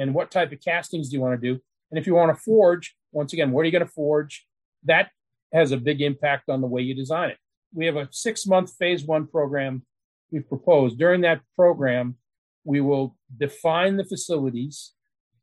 And 0.01 0.15
what 0.15 0.31
type 0.31 0.51
of 0.51 0.61
castings 0.61 1.11
do 1.11 1.17
you 1.17 1.21
want 1.21 1.41
to 1.41 1.55
do? 1.55 1.61
And 1.91 1.99
if 1.99 2.07
you 2.07 2.15
want 2.15 2.35
to 2.35 2.43
forge, 2.43 2.97
once 3.13 3.33
again, 3.35 3.51
what 3.51 3.61
are 3.61 3.65
you 3.67 3.73
going 3.73 3.87
to 3.87 3.93
forge? 3.93 4.47
That 4.85 5.11
has 5.53 5.73
a 5.73 5.77
big 5.77 6.01
impact 6.01 6.49
on 6.49 6.63
the 6.63 6.67
way 6.67 6.81
you 6.81 6.95
design 6.95 7.31
it. 7.31 7.37
We 7.75 7.85
have 7.87 7.97
a 7.97 8.09
six 8.11 8.47
month 8.47 8.73
phase 8.79 9.05
one 9.05 9.27
program 9.27 9.83
we've 10.31 10.49
proposed. 10.49 10.99
During 10.99 11.21
that 11.23 11.43
program, 11.55 12.17
we 12.65 12.81
will 12.81 13.17
define 13.37 13.97
the 13.99 14.05
facilities. 14.05 14.93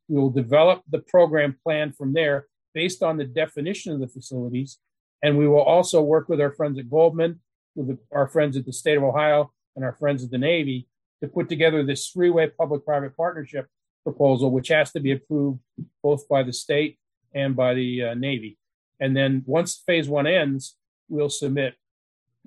We 0.08 0.20
will 0.20 0.32
develop 0.32 0.82
the 0.90 1.00
program 1.00 1.58
plan 1.64 1.92
from 1.92 2.14
there 2.14 2.48
based 2.74 3.04
on 3.04 3.18
the 3.18 3.26
definition 3.26 3.94
of 3.94 4.00
the 4.00 4.08
facilities. 4.08 4.80
And 5.22 5.38
we 5.38 5.48
will 5.48 5.62
also 5.62 6.02
work 6.02 6.30
with 6.30 6.42
our 6.42 6.52
friends 6.52 6.80
at 6.80 6.90
Goldman, 6.90 7.42
with 7.76 8.00
our 8.12 8.28
friends 8.28 8.58
at 8.58 8.66
the 8.66 8.74
state 8.74 8.98
of 8.98 9.04
Ohio, 9.04 9.52
and 9.76 9.86
our 9.86 9.94
friends 9.94 10.24
at 10.24 10.32
the 10.32 10.38
Navy 10.40 10.88
to 11.22 11.28
put 11.28 11.48
together 11.48 11.84
this 11.84 12.10
three 12.10 12.30
way 12.30 12.48
public 12.48 12.86
private 12.86 13.16
partnership 13.16 13.68
proposal, 14.08 14.52
which 14.52 14.70
has 14.70 14.90
to 14.94 15.02
be 15.02 15.12
approved 15.12 15.60
both 16.02 16.30
by 16.30 16.42
the 16.42 16.54
state 16.54 16.98
and 17.36 17.58
by 17.58 17.74
the 17.74 18.04
uh, 18.04 18.14
Navy. 18.14 18.58
And 19.02 19.16
then 19.18 19.44
once 19.46 19.84
phase 19.86 20.08
one 20.08 20.26
ends, 20.26 20.78
we'll 21.10 21.30
submit 21.30 21.76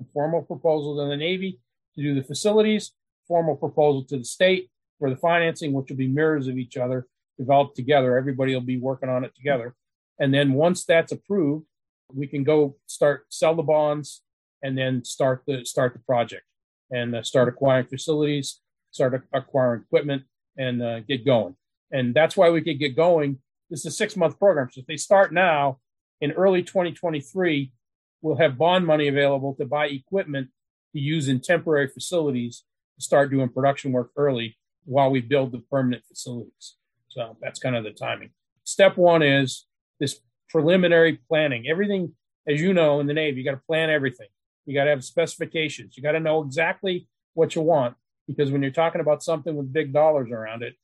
a 0.01 0.05
formal 0.14 0.40
proposal 0.40 0.96
to 0.96 1.11
the 1.11 1.18
Navy 1.18 1.61
to 1.94 2.03
do 2.03 2.14
the 2.14 2.25
facilities, 2.25 2.92
formal 3.29 3.57
proposal 3.57 4.03
to 4.05 4.16
the 4.16 4.25
state 4.25 4.70
for 4.99 5.11
the 5.11 5.16
financing, 5.16 5.75
which 5.75 5.90
will 5.90 5.99
be 5.99 6.09
mirrors 6.09 6.49
of 6.49 6.57
each 6.57 6.79
other, 6.79 7.07
developed 7.38 7.77
together. 7.77 8.16
Everybody 8.16 8.55
will 8.55 8.62
be 8.62 8.79
working 8.79 9.11
on 9.11 9.25
it 9.25 9.35
together. 9.35 9.75
And 10.18 10.33
then 10.33 10.55
once 10.55 10.87
that's 10.87 11.12
approved, 11.12 11.66
we 12.14 12.27
can 12.27 12.42
go 12.42 12.77
start 12.87 13.27
sell 13.29 13.55
the 13.55 13.62
bonds 13.62 14.23
and 14.62 14.77
then 14.79 15.05
start 15.05 15.42
the 15.46 15.64
start 15.64 15.92
the 15.92 16.01
project 16.01 16.44
and 16.90 17.14
uh, 17.14 17.23
start 17.23 17.49
acquiring 17.49 17.87
facilities, 17.87 18.61
start 18.90 19.12
acquiring 19.33 19.83
equipment, 19.83 20.23
and 20.61 20.83
uh, 20.83 21.01
get 21.01 21.25
going. 21.25 21.57
And 21.90 22.14
that's 22.14 22.37
why 22.37 22.51
we 22.51 22.61
could 22.61 22.79
get 22.79 22.94
going. 22.94 23.38
This 23.70 23.81
is 23.81 23.87
a 23.87 23.90
six 23.90 24.16
month 24.16 24.38
program. 24.38 24.68
So 24.70 24.81
if 24.81 24.87
they 24.87 24.99
start 24.99 25.33
now 25.33 25.79
in 26.20 26.33
early 26.33 26.62
2023, 26.62 27.73
we'll 28.20 28.37
have 28.37 28.59
bond 28.59 28.87
money 28.87 29.09
available 29.09 29.55
to 29.55 29.64
buy 29.64 29.87
equipment 29.87 30.51
to 30.92 31.01
use 31.01 31.29
in 31.29 31.40
temporary 31.40 31.88
facilities 31.88 32.64
to 32.96 33.03
start 33.03 33.31
doing 33.31 33.49
production 33.49 33.92
work 33.92 34.11
early 34.16 34.59
while 34.85 35.11
we 35.11 35.20
build 35.20 35.53
the 35.53 35.61
permanent 35.70 36.05
facilities. 36.05 36.77
So 37.09 37.37
that's 37.40 37.59
kind 37.59 37.75
of 37.75 37.85
the 37.85 37.90
timing. 37.90 38.31
Step 38.64 38.99
one 38.99 39.23
is 39.23 39.66
this 39.99 40.20
preliminary 40.51 41.20
planning. 41.29 41.66
Everything, 41.68 42.12
as 42.46 42.61
you 42.61 42.75
know, 42.75 43.01
in 43.01 43.07
the 43.07 43.14
Navy, 43.14 43.38
you 43.38 43.44
got 43.44 43.53
to 43.53 43.62
plan 43.66 43.88
everything. 43.88 44.29
You 44.66 44.75
got 44.75 44.85
to 44.85 44.90
have 44.90 45.05
specifications. 45.05 45.96
You 45.96 46.03
got 46.03 46.12
to 46.12 46.20
know 46.20 46.42
exactly 46.42 47.09
what 47.35 47.55
you 47.55 47.62
want 47.62 47.96
because 48.31 48.53
when 48.53 48.62
you're 48.62 48.71
talking 48.71 49.01
about 49.01 49.23
something 49.23 49.57
with 49.57 49.73
big 49.73 49.93
dollars 49.93 50.31
around 50.31 50.62
it, 50.62 50.75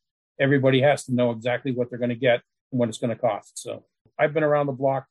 everybody 0.40 0.80
has 0.80 1.04
to 1.04 1.14
know 1.14 1.30
exactly 1.30 1.72
what 1.72 1.88
they're 1.88 1.98
going 1.98 2.08
to 2.10 2.16
get 2.16 2.42
and 2.72 2.80
what 2.80 2.88
it's 2.88 2.98
going 2.98 3.14
to 3.14 3.20
cost. 3.20 3.58
So 3.58 3.84
I've 4.18 4.34
been 4.34 4.42
around 4.42 4.66
the 4.66 4.72
block 4.72 5.06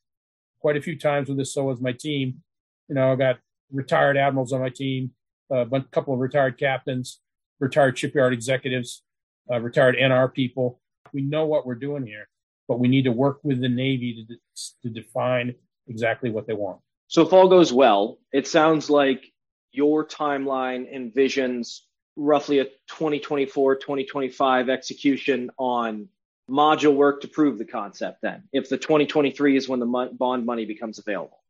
quite 0.60 0.78
a 0.78 0.82
few 0.82 0.98
times 0.98 1.30
with 1.30 1.38
this. 1.38 1.54
So 1.54 1.69
has 1.69 1.80
my 1.80 1.93
team. 1.93 2.41
You 2.89 2.95
know, 2.95 3.12
I've 3.12 3.17
got 3.17 3.39
retired 3.71 4.17
admirals 4.17 4.54
on 4.54 4.62
my 4.62 4.69
team, 4.69 5.12
a 5.50 5.65
couple 5.91 6.13
of 6.13 6.19
retired 6.19 6.58
captains, 6.58 7.21
retired 7.60 7.98
shipyard 7.98 8.34
executives, 8.34 9.04
uh, 9.52 9.60
retired 9.60 9.95
NR 9.95 10.32
people. 10.34 10.82
We 11.13 11.21
know 11.21 11.45
what 11.45 11.65
we're 11.65 11.76
doing 11.76 12.06
here, 12.06 12.28
but 12.67 12.80
we 12.80 12.88
need 12.88 13.04
to 13.04 13.12
work 13.12 13.39
with 13.43 13.62
the 13.62 13.69
Navy 13.69 14.28
to, 14.28 14.36
to 14.84 14.89
define 14.89 15.56
exactly 15.88 16.30
what 16.30 16.48
they 16.48 16.54
want. 16.54 16.82
So 17.08 17.21
if 17.21 17.32
all 17.32 17.48
goes 17.48 17.71
well, 17.71 18.19
it 18.34 18.48
sounds 18.48 18.89
like 18.89 19.32
your 19.71 20.06
timeline 20.06 20.93
envisions 20.93 21.82
roughly 22.15 22.60
a 22.60 22.65
2024, 22.65 23.75
2025 23.75 24.69
execution 24.69 25.51
on 25.58 26.08
module 26.49 26.95
work 26.95 27.21
to 27.21 27.28
prove 27.28 27.58
the 27.58 27.65
concept 27.65 28.21
then, 28.21 28.43
if 28.54 28.69
the 28.69 28.78
2023 28.78 29.58
is 29.58 29.67
when 29.67 29.80
the 29.80 29.86
mo- 29.86 30.12
bond 30.12 30.45
money 30.45 30.65
becomes 30.65 30.99
available. 30.99 31.41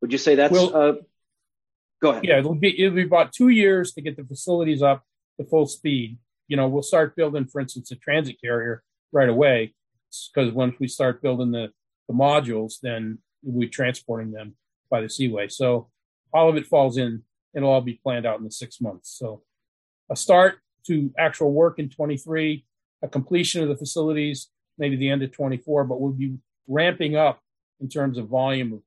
Would 0.00 0.12
you 0.12 0.18
say 0.18 0.34
that's 0.34 0.52
well, 0.52 0.76
uh, 0.76 0.92
go 2.02 2.10
ahead? 2.10 2.24
Yeah, 2.24 2.38
it'll 2.38 2.54
be 2.54 2.78
it'll 2.78 2.94
be 2.94 3.04
about 3.04 3.32
two 3.32 3.48
years 3.48 3.92
to 3.92 4.02
get 4.02 4.16
the 4.16 4.24
facilities 4.24 4.82
up 4.82 5.02
to 5.40 5.46
full 5.46 5.66
speed. 5.66 6.18
You 6.48 6.58
know, 6.58 6.68
we'll 6.68 6.82
start 6.82 7.16
building, 7.16 7.46
for 7.46 7.60
instance, 7.60 7.90
a 7.90 7.96
transit 7.96 8.36
carrier 8.40 8.82
right 9.12 9.28
away 9.28 9.74
because 10.34 10.52
once 10.52 10.76
we 10.78 10.88
start 10.88 11.22
building 11.22 11.50
the, 11.50 11.68
the 12.08 12.14
modules, 12.14 12.74
then 12.82 13.18
we're 13.42 13.68
transporting 13.68 14.30
them 14.30 14.56
by 14.90 15.00
the 15.00 15.08
seaway. 15.08 15.48
So 15.48 15.88
all 16.32 16.48
of 16.48 16.56
it 16.56 16.66
falls 16.66 16.98
in. 16.98 17.22
It'll 17.54 17.70
all 17.70 17.80
be 17.80 18.00
planned 18.02 18.26
out 18.26 18.38
in 18.38 18.44
the 18.44 18.50
six 18.50 18.80
months. 18.80 19.16
So 19.18 19.42
a 20.10 20.16
start 20.16 20.58
to 20.86 21.12
actual 21.18 21.52
work 21.52 21.78
in 21.78 21.88
23, 21.88 22.64
a 23.02 23.08
completion 23.08 23.62
of 23.62 23.68
the 23.68 23.76
facilities 23.76 24.48
maybe 24.78 24.96
the 24.96 25.10
end 25.10 25.22
of 25.22 25.32
24, 25.32 25.84
but 25.84 26.00
we'll 26.00 26.12
be 26.12 26.36
ramping 26.66 27.16
up 27.16 27.40
in 27.80 27.88
terms 27.88 28.18
of 28.18 28.28
volume 28.28 28.72
of 28.72 28.80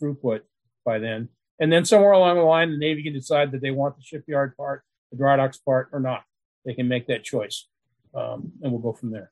throughput 0.00 0.40
by 0.84 0.98
then. 0.98 1.28
And 1.58 1.72
then 1.72 1.84
somewhere 1.84 2.12
along 2.12 2.36
the 2.36 2.42
line, 2.42 2.70
the 2.70 2.78
Navy 2.78 3.02
can 3.02 3.14
decide 3.14 3.52
that 3.52 3.62
they 3.62 3.70
want 3.70 3.96
the 3.96 4.02
shipyard 4.02 4.56
part, 4.56 4.82
the 5.10 5.16
dry 5.16 5.36
docks 5.36 5.58
part, 5.58 5.88
or 5.92 6.00
not. 6.00 6.24
They 6.64 6.74
can 6.74 6.88
make 6.88 7.06
that 7.06 7.24
choice, 7.24 7.68
um, 8.14 8.52
and 8.62 8.72
we'll 8.72 8.80
go 8.80 8.92
from 8.92 9.10
there. 9.10 9.30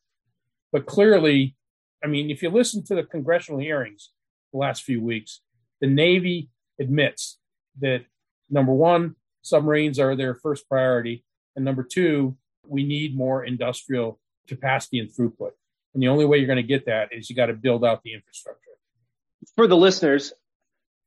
But 0.72 0.86
clearly, 0.86 1.56
I 2.02 2.06
mean, 2.06 2.30
if 2.30 2.42
you 2.42 2.50
listen 2.50 2.84
to 2.84 2.94
the 2.94 3.02
congressional 3.02 3.60
hearings 3.60 4.10
the 4.52 4.58
last 4.58 4.84
few 4.84 5.02
weeks, 5.02 5.40
the 5.80 5.86
Navy 5.86 6.48
admits 6.80 7.38
that 7.80 8.04
number 8.48 8.72
one, 8.72 9.16
submarines 9.44 9.98
are 9.98 10.16
their 10.16 10.34
first 10.34 10.68
priority. 10.68 11.24
And 11.54 11.64
number 11.64 11.84
two, 11.84 12.36
we 12.66 12.82
need 12.82 13.16
more 13.16 13.44
industrial 13.44 14.18
capacity 14.48 14.98
and 14.98 15.08
throughput. 15.08 15.52
And 15.92 16.02
the 16.02 16.08
only 16.08 16.24
way 16.24 16.38
you're 16.38 16.48
going 16.48 16.56
to 16.56 16.62
get 16.62 16.86
that 16.86 17.12
is 17.12 17.30
you 17.30 17.36
got 17.36 17.46
to 17.46 17.54
build 17.54 17.84
out 17.84 18.02
the 18.02 18.14
infrastructure. 18.14 18.60
For 19.54 19.66
the 19.66 19.76
listeners, 19.76 20.32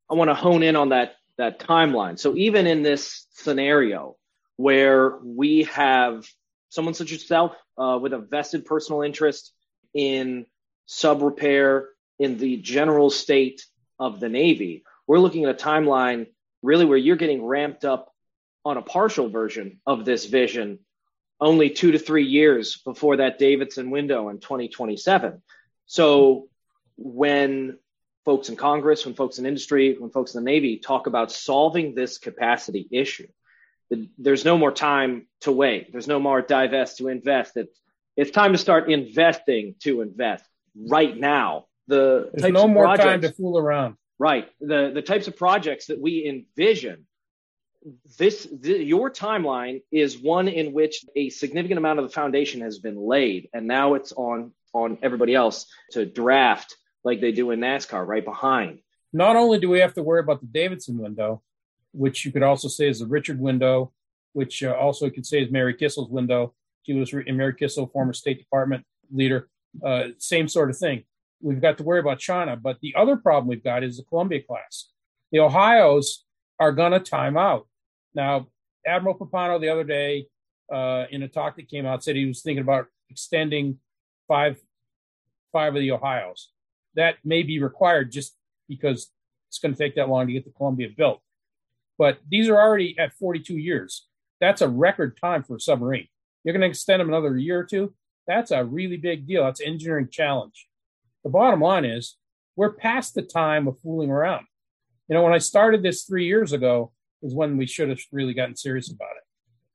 I 0.09 0.13
want 0.13 0.29
to 0.29 0.35
hone 0.35 0.63
in 0.63 0.75
on 0.75 0.89
that 0.89 1.15
that 1.37 1.59
timeline. 1.59 2.17
So 2.17 2.35
even 2.35 2.65
in 2.65 2.81
this 2.81 3.27
scenario 3.31 4.15
where 4.55 5.17
we 5.23 5.63
have 5.63 6.25
someone 6.69 6.95
such 6.95 7.11
as 7.11 7.21
yourself 7.21 7.55
uh, 7.77 7.99
with 8.01 8.13
a 8.13 8.17
vested 8.17 8.65
personal 8.65 9.03
interest 9.03 9.53
in 9.93 10.47
sub 10.87 11.21
repair 11.21 11.89
in 12.17 12.37
the 12.37 12.57
general 12.57 13.11
state 13.11 13.63
of 13.99 14.19
the 14.19 14.29
Navy, 14.29 14.83
we're 15.05 15.19
looking 15.19 15.45
at 15.45 15.51
a 15.51 15.63
timeline 15.63 16.27
really 16.63 16.85
where 16.85 16.97
you're 16.97 17.15
getting 17.15 17.45
ramped 17.45 17.85
up 17.85 18.11
on 18.67 18.77
a 18.77 18.81
partial 18.81 19.29
version 19.29 19.79
of 19.87 20.03
this 20.03 20.25
vision 20.25 20.79
only 21.39 21.69
two 21.69 21.91
to 21.91 21.99
three 21.99 22.25
years 22.25 22.77
before 22.83 23.17
that 23.17 23.39
Davidson 23.39 23.91
window 23.91 24.29
in 24.29 24.39
2027. 24.39 25.41
So 25.85 26.49
when 26.97 27.77
folks 28.25 28.49
in 28.49 28.57
Congress, 28.57 29.05
when 29.05 29.15
folks 29.15 29.39
in 29.39 29.45
industry, 29.45 29.95
when 29.97 30.09
folks 30.09 30.35
in 30.35 30.43
the 30.43 30.49
Navy 30.49 30.79
talk 30.79 31.07
about 31.07 31.31
solving 31.31 31.95
this 31.95 32.17
capacity 32.17 32.87
issue, 32.91 33.27
there's 34.17 34.43
no 34.43 34.57
more 34.57 34.71
time 34.71 35.27
to 35.41 35.51
wait. 35.51 35.91
There's 35.93 36.07
no 36.07 36.19
more 36.19 36.41
divest 36.41 36.97
to 36.97 37.07
invest. 37.07 37.55
It's, 37.55 37.79
it's 38.17 38.31
time 38.31 38.51
to 38.51 38.57
start 38.57 38.91
investing 38.91 39.75
to 39.81 40.01
invest 40.01 40.43
right 40.75 41.15
now. 41.15 41.67
The 41.87 42.31
there's 42.33 42.51
no 42.51 42.67
more 42.67 42.83
projects, 42.83 43.05
time 43.05 43.21
to 43.21 43.31
fool 43.31 43.57
around. 43.57 43.95
Right. 44.19 44.49
The 44.59 44.91
the 44.93 45.01
types 45.01 45.29
of 45.29 45.37
projects 45.37 45.85
that 45.85 46.01
we 46.01 46.27
envision 46.27 47.05
this 48.17 48.47
the, 48.51 48.83
your 48.83 49.09
timeline 49.09 49.81
is 49.91 50.17
one 50.17 50.47
in 50.47 50.73
which 50.73 51.05
a 51.15 51.29
significant 51.29 51.77
amount 51.77 51.99
of 51.99 52.05
the 52.05 52.11
foundation 52.11 52.61
has 52.61 52.79
been 52.79 52.97
laid 52.97 53.49
and 53.53 53.67
now 53.67 53.93
it's 53.93 54.11
on 54.13 54.51
on 54.73 54.97
everybody 55.01 55.33
else 55.33 55.65
to 55.91 56.05
draft 56.05 56.75
like 57.03 57.21
they 57.21 57.31
do 57.31 57.51
in 57.51 57.59
NASCAR 57.59 58.05
right 58.05 58.23
behind. 58.23 58.79
Not 59.13 59.35
only 59.35 59.59
do 59.59 59.69
we 59.69 59.79
have 59.79 59.93
to 59.93 60.03
worry 60.03 60.19
about 60.19 60.41
the 60.41 60.47
Davidson 60.47 60.97
window, 60.97 61.41
which 61.93 62.25
you 62.25 62.31
could 62.31 62.43
also 62.43 62.67
say 62.67 62.89
is 62.89 62.99
the 62.99 63.07
Richard 63.07 63.39
window, 63.39 63.93
which 64.33 64.61
uh, 64.61 64.73
also 64.73 65.05
you 65.05 65.11
could 65.11 65.25
say 65.25 65.41
is 65.41 65.49
Mary 65.49 65.73
Kissel's 65.73 66.09
window. 66.09 66.53
She 66.83 66.93
was 66.93 67.13
Mary 67.13 67.53
Kissel, 67.53 67.87
former 67.87 68.13
State 68.13 68.39
Department 68.39 68.85
leader. 69.11 69.49
Uh, 69.83 70.09
same 70.17 70.47
sort 70.47 70.69
of 70.69 70.77
thing. 70.77 71.03
We've 71.41 71.61
got 71.61 71.77
to 71.77 71.83
worry 71.83 71.99
about 71.99 72.19
China, 72.19 72.55
but 72.55 72.79
the 72.81 72.95
other 72.95 73.15
problem 73.15 73.47
we've 73.47 73.63
got 73.63 73.83
is 73.83 73.97
the 73.97 74.03
Columbia 74.03 74.41
class. 74.41 74.89
The 75.31 75.39
Ohio's 75.39 76.25
are 76.59 76.71
going 76.71 76.93
to 76.93 76.99
time 76.99 77.37
out. 77.37 77.67
Now, 78.17 78.47
Admiral 78.85 79.15
Pappano 79.15 79.61
the 79.61 79.69
other 79.69 79.83
day, 79.83 80.25
uh, 80.73 81.05
in 81.11 81.21
a 81.21 81.27
talk 81.27 81.55
that 81.55 81.69
came 81.69 81.85
out, 81.85 82.03
said 82.03 82.15
he 82.15 82.25
was 82.25 82.41
thinking 82.41 82.63
about 82.63 82.87
extending 83.09 83.77
five 84.27 84.59
five 85.53 85.75
of 85.75 85.79
the 85.79 85.91
Ohio's. 85.91 86.51
That 86.95 87.15
may 87.23 87.43
be 87.43 87.61
required 87.61 88.11
just 88.11 88.35
because 88.67 89.11
it's 89.47 89.59
going 89.59 89.73
to 89.73 89.77
take 89.77 89.95
that 89.95 90.09
long 90.09 90.27
to 90.27 90.33
get 90.33 90.43
the 90.43 90.51
Columbia 90.51 90.89
built. 90.97 91.21
But 91.97 92.19
these 92.27 92.49
are 92.49 92.59
already 92.59 92.97
at 92.99 93.13
42 93.13 93.55
years. 93.55 94.07
That's 94.41 94.61
a 94.61 94.67
record 94.67 95.17
time 95.19 95.43
for 95.43 95.55
a 95.55 95.59
submarine. 95.59 96.07
You're 96.43 96.53
going 96.53 96.61
to 96.61 96.67
extend 96.67 96.99
them 96.99 97.07
another 97.07 97.37
year 97.37 97.59
or 97.59 97.63
two. 97.63 97.93
That's 98.25 98.51
a 98.51 98.65
really 98.65 98.97
big 98.97 99.27
deal. 99.27 99.43
That's 99.43 99.61
an 99.61 99.67
engineering 99.67 100.09
challenge. 100.11 100.67
The 101.23 101.29
bottom 101.29 101.61
line 101.61 101.85
is 101.85 102.17
we're 102.55 102.73
past 102.73 103.15
the 103.15 103.21
time 103.21 103.67
of 103.67 103.79
fooling 103.79 104.11
around. 104.11 104.45
You 105.07 105.15
know, 105.15 105.23
when 105.23 105.33
I 105.33 105.37
started 105.37 105.81
this 105.81 106.03
three 106.03 106.25
years 106.25 106.51
ago, 106.51 106.91
is 107.23 107.33
when 107.33 107.57
we 107.57 107.65
should 107.65 107.89
have 107.89 107.99
really 108.11 108.33
gotten 108.33 108.55
serious 108.55 108.91
about 108.91 109.09
it. 109.17 109.23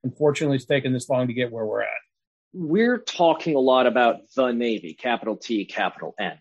Unfortunately, 0.05 0.57
it's 0.57 0.64
taken 0.64 0.92
this 0.92 1.09
long 1.09 1.26
to 1.28 1.33
get 1.33 1.52
where 1.52 1.64
we're 1.64 1.83
at. 1.83 1.88
We're 2.52 2.98
talking 2.98 3.55
a 3.55 3.61
lot 3.61 3.87
about 3.87 4.16
the 4.37 4.52
Navy, 4.52 4.94
capital 4.94 5.37
T, 5.37 5.64
capital 5.64 6.14
N. 6.18 6.38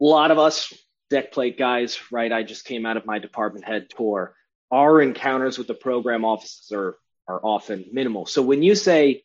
A 0.00 0.04
lot 0.04 0.30
of 0.30 0.38
us 0.38 0.72
deck 1.10 1.32
plate 1.32 1.58
guys, 1.58 1.98
right? 2.10 2.32
I 2.32 2.42
just 2.42 2.64
came 2.64 2.86
out 2.86 2.96
of 2.96 3.06
my 3.06 3.18
department 3.18 3.64
head 3.64 3.88
tour. 3.90 4.34
Our 4.70 5.00
encounters 5.00 5.58
with 5.58 5.66
the 5.66 5.74
program 5.74 6.24
officers 6.24 6.70
are, 6.72 6.96
are 7.28 7.40
often 7.44 7.84
minimal. 7.92 8.26
So 8.26 8.42
when 8.42 8.62
you 8.62 8.74
say 8.74 9.22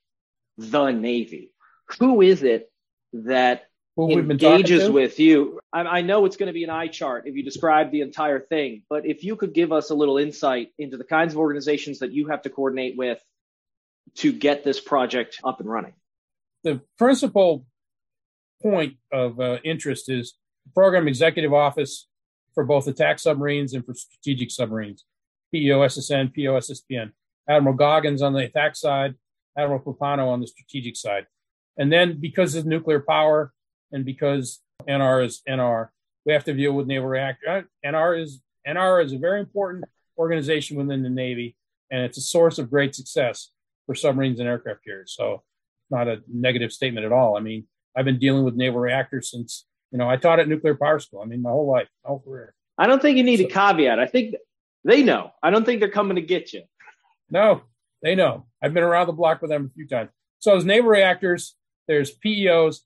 the 0.57 0.91
Navy, 0.91 1.51
who 1.99 2.21
is 2.21 2.43
it 2.43 2.71
that 3.13 3.63
engages 3.97 4.89
with 4.89 5.19
you. 5.19 5.59
I, 5.73 5.81
I 5.81 6.01
know 6.01 6.25
it's 6.25 6.37
going 6.37 6.47
to 6.47 6.53
be 6.53 6.63
an 6.63 6.69
eye 6.69 6.87
chart 6.87 7.27
if 7.27 7.35
you 7.35 7.43
describe 7.43 7.91
the 7.91 8.01
entire 8.01 8.39
thing, 8.39 8.83
but 8.89 9.05
if 9.05 9.23
you 9.23 9.35
could 9.35 9.53
give 9.53 9.71
us 9.71 9.89
a 9.89 9.95
little 9.95 10.17
insight 10.17 10.69
into 10.77 10.97
the 10.97 11.03
kinds 11.03 11.33
of 11.33 11.39
organizations 11.39 11.99
that 11.99 12.11
you 12.11 12.27
have 12.27 12.41
to 12.43 12.49
coordinate 12.49 12.97
with 12.97 13.21
to 14.15 14.31
get 14.31 14.63
this 14.63 14.79
project 14.79 15.39
up 15.43 15.59
and 15.59 15.69
running. 15.69 15.93
The 16.63 16.81
principal 16.97 17.65
point 18.61 18.95
of 19.11 19.39
uh, 19.39 19.57
interest 19.63 20.09
is 20.09 20.35
the 20.65 20.71
program 20.73 21.07
executive 21.07 21.53
office 21.53 22.07
for 22.53 22.63
both 22.63 22.87
attack 22.87 23.19
submarines 23.19 23.73
and 23.73 23.85
for 23.85 23.93
strategic 23.93 24.51
submarines. 24.51 25.05
PEO 25.51 25.79
SSN, 25.81 26.33
PEO 26.33 26.57
SSBN. 26.57 27.11
Admiral 27.49 27.75
Goggins 27.75 28.21
on 28.21 28.33
the 28.33 28.43
attack 28.43 28.75
side, 28.75 29.15
Admiral 29.57 29.79
Pappano 29.79 30.29
on 30.29 30.39
the 30.39 30.47
strategic 30.47 30.95
side. 30.95 31.25
And 31.77 31.91
then 31.91 32.19
because 32.19 32.55
of 32.55 32.65
nuclear 32.65 32.99
power 32.99 33.51
and 33.91 34.05
because 34.05 34.59
NR 34.87 35.25
is 35.25 35.41
NR, 35.47 35.89
we 36.25 36.33
have 36.33 36.43
to 36.45 36.53
deal 36.53 36.73
with 36.73 36.87
naval 36.87 37.07
reactor. 37.07 37.47
Uh, 37.47 37.61
NR 37.85 38.21
is 38.21 38.41
NR 38.67 39.03
is 39.03 39.13
a 39.13 39.17
very 39.17 39.39
important 39.39 39.85
organization 40.17 40.77
within 40.77 41.03
the 41.03 41.09
Navy, 41.09 41.55
and 41.89 42.01
it's 42.01 42.17
a 42.17 42.21
source 42.21 42.59
of 42.59 42.69
great 42.69 42.95
success 42.95 43.51
for 43.85 43.95
submarines 43.95 44.39
and 44.39 44.47
aircraft 44.47 44.83
carriers. 44.85 45.15
So, 45.17 45.43
not 45.89 46.07
a 46.07 46.21
negative 46.31 46.71
statement 46.71 47.05
at 47.05 47.11
all. 47.11 47.37
I 47.37 47.41
mean, 47.41 47.65
I've 47.95 48.05
been 48.05 48.19
dealing 48.19 48.43
with 48.43 48.55
naval 48.55 48.79
reactors 48.79 49.31
since 49.31 49.65
you 49.91 49.97
know 49.97 50.09
I 50.09 50.17
taught 50.17 50.39
at 50.39 50.47
nuclear 50.47 50.75
power 50.75 50.99
school. 50.99 51.21
I 51.21 51.25
mean, 51.25 51.41
my 51.41 51.51
whole 51.51 51.69
life, 51.69 51.87
my 52.03 52.09
whole 52.09 52.19
career. 52.19 52.53
I 52.77 52.87
don't 52.87 53.01
think 53.01 53.17
you 53.17 53.23
need 53.23 53.39
so, 53.39 53.45
a 53.45 53.49
caveat. 53.49 53.99
I 53.99 54.07
think 54.07 54.35
they 54.83 55.03
know. 55.03 55.31
I 55.43 55.49
don't 55.49 55.65
think 55.65 55.79
they're 55.79 55.89
coming 55.89 56.15
to 56.15 56.21
get 56.21 56.53
you. 56.53 56.63
No, 57.29 57.61
they 58.01 58.15
know. 58.15 58.45
I've 58.61 58.73
been 58.73 58.83
around 58.83 59.07
the 59.07 59.13
block 59.13 59.41
with 59.41 59.51
them 59.51 59.71
a 59.71 59.73
few 59.73 59.87
times. 59.87 60.09
So 60.39 60.55
as 60.55 60.65
naval 60.65 60.89
reactors, 60.89 61.55
there's 61.87 62.11
PEOs, 62.17 62.79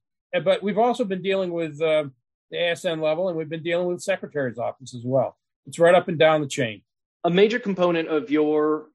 but 0.44 0.64
we've 0.64 0.78
also 0.78 1.06
been 1.06 1.22
dealing 1.22 1.52
with 1.52 1.82
uh, 1.82 2.06
the 2.52 2.58
ASN 2.58 3.02
level, 3.02 3.30
and 3.30 3.38
we've 3.38 3.50
been 3.50 3.64
dealing 3.64 3.88
with 3.88 3.98
the 3.98 4.04
secretary's 4.04 4.58
office 4.58 4.94
as 4.94 5.04
well. 5.04 5.38
It's 5.66 5.80
right 5.80 5.96
up 5.96 6.08
and 6.08 6.20
down 6.20 6.42
the 6.42 6.48
chain. 6.48 6.82
A 7.24 7.30
major 7.30 7.60
component 7.60 8.08
of 8.08 8.30
your 8.30 8.88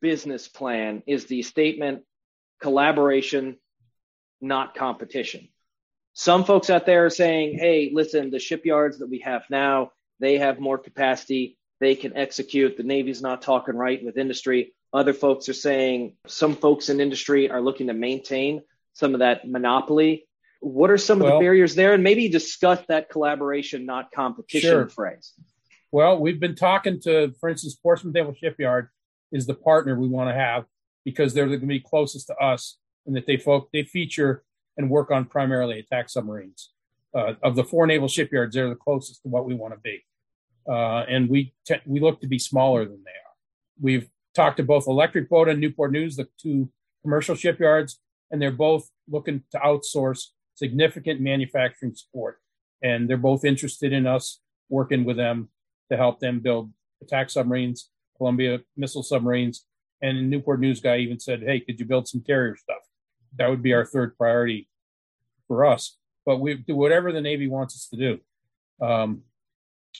business 0.00 0.48
plan 0.48 1.02
is 1.06 1.26
the 1.26 1.42
statement 1.42 2.02
collaboration, 2.60 3.56
not 4.40 4.74
competition. 4.74 5.48
Some 6.12 6.44
folks 6.44 6.70
out 6.70 6.86
there 6.86 7.06
are 7.06 7.10
saying, 7.10 7.58
hey, 7.58 7.90
listen, 7.92 8.30
the 8.30 8.38
shipyards 8.38 8.98
that 8.98 9.10
we 9.10 9.18
have 9.20 9.44
now, 9.50 9.90
they 10.20 10.38
have 10.38 10.60
more 10.60 10.78
capacity. 10.78 11.58
They 11.80 11.96
can 11.96 12.16
execute. 12.16 12.76
The 12.76 12.84
Navy's 12.84 13.20
not 13.20 13.42
talking 13.42 13.74
right 13.74 14.02
with 14.04 14.16
industry. 14.16 14.72
Other 14.92 15.12
folks 15.12 15.48
are 15.48 15.54
saying 15.54 16.14
some 16.28 16.54
folks 16.54 16.88
in 16.88 17.00
industry 17.00 17.50
are 17.50 17.60
looking 17.60 17.88
to 17.88 17.94
maintain 17.94 18.62
some 18.92 19.12
of 19.12 19.20
that 19.20 19.48
monopoly. 19.48 20.28
What 20.64 20.90
are 20.90 20.96
some 20.96 21.18
well, 21.18 21.34
of 21.34 21.34
the 21.34 21.44
barriers 21.44 21.74
there? 21.74 21.92
And 21.92 22.02
maybe 22.02 22.28
discuss 22.30 22.80
that 22.88 23.10
collaboration, 23.10 23.84
not 23.84 24.10
competition 24.12 24.70
sure. 24.70 24.88
phrase. 24.88 25.34
Well, 25.92 26.18
we've 26.18 26.40
been 26.40 26.56
talking 26.56 27.00
to, 27.02 27.34
for 27.38 27.50
instance, 27.50 27.74
Portsmouth 27.74 28.14
Naval 28.14 28.34
Shipyard 28.34 28.88
is 29.30 29.46
the 29.46 29.54
partner 29.54 29.94
we 29.94 30.08
want 30.08 30.30
to 30.30 30.34
have 30.34 30.64
because 31.04 31.34
they're 31.34 31.46
going 31.46 31.60
to 31.60 31.66
be 31.66 31.80
closest 31.80 32.28
to 32.28 32.36
us 32.36 32.78
and 33.04 33.14
that 33.14 33.26
they 33.26 33.36
folk 33.36 33.68
they 33.72 33.82
feature 33.82 34.42
and 34.78 34.88
work 34.88 35.10
on 35.10 35.26
primarily 35.26 35.78
attack 35.78 36.08
submarines. 36.08 36.70
Uh, 37.14 37.34
of 37.42 37.56
the 37.56 37.62
four 37.62 37.86
naval 37.86 38.08
shipyards, 38.08 38.54
they're 38.54 38.70
the 38.70 38.74
closest 38.74 39.22
to 39.22 39.28
what 39.28 39.44
we 39.44 39.54
want 39.54 39.72
to 39.74 39.80
be, 39.80 40.02
uh, 40.68 41.04
and 41.08 41.28
we 41.28 41.54
te- 41.64 41.82
we 41.86 42.00
look 42.00 42.20
to 42.20 42.26
be 42.26 42.40
smaller 42.40 42.84
than 42.84 43.02
they 43.04 43.10
are. 43.10 43.36
We've 43.80 44.08
talked 44.34 44.56
to 44.56 44.64
both 44.64 44.88
Electric 44.88 45.28
Boat 45.28 45.48
and 45.48 45.60
Newport 45.60 45.92
News, 45.92 46.16
the 46.16 46.26
two 46.40 46.70
commercial 47.02 47.36
shipyards, 47.36 48.00
and 48.32 48.42
they're 48.42 48.50
both 48.50 48.90
looking 49.08 49.44
to 49.52 49.58
outsource 49.58 50.30
significant 50.54 51.20
manufacturing 51.20 51.94
support, 51.94 52.38
and 52.82 53.08
they're 53.08 53.16
both 53.16 53.44
interested 53.44 53.92
in 53.92 54.06
us 54.06 54.40
working 54.68 55.04
with 55.04 55.16
them 55.16 55.48
to 55.90 55.96
help 55.96 56.20
them 56.20 56.40
build 56.40 56.72
attack 57.02 57.30
submarines, 57.30 57.90
Columbia 58.16 58.60
missile 58.76 59.02
submarines. 59.02 59.66
And 60.02 60.28
Newport 60.28 60.60
News 60.60 60.80
guy 60.80 60.98
even 60.98 61.18
said, 61.18 61.42
"Hey, 61.42 61.60
could 61.60 61.78
you 61.78 61.86
build 61.86 62.08
some 62.08 62.22
carrier 62.22 62.56
stuff?" 62.56 62.82
That 63.36 63.48
would 63.48 63.62
be 63.62 63.72
our 63.72 63.84
third 63.84 64.16
priority 64.16 64.68
for 65.48 65.64
us. 65.64 65.98
But 66.26 66.38
we 66.38 66.54
do 66.54 66.76
whatever 66.76 67.12
the 67.12 67.20
Navy 67.20 67.48
wants 67.48 67.74
us 67.74 67.88
to 67.88 67.96
do. 67.96 68.20
Um, 68.84 69.22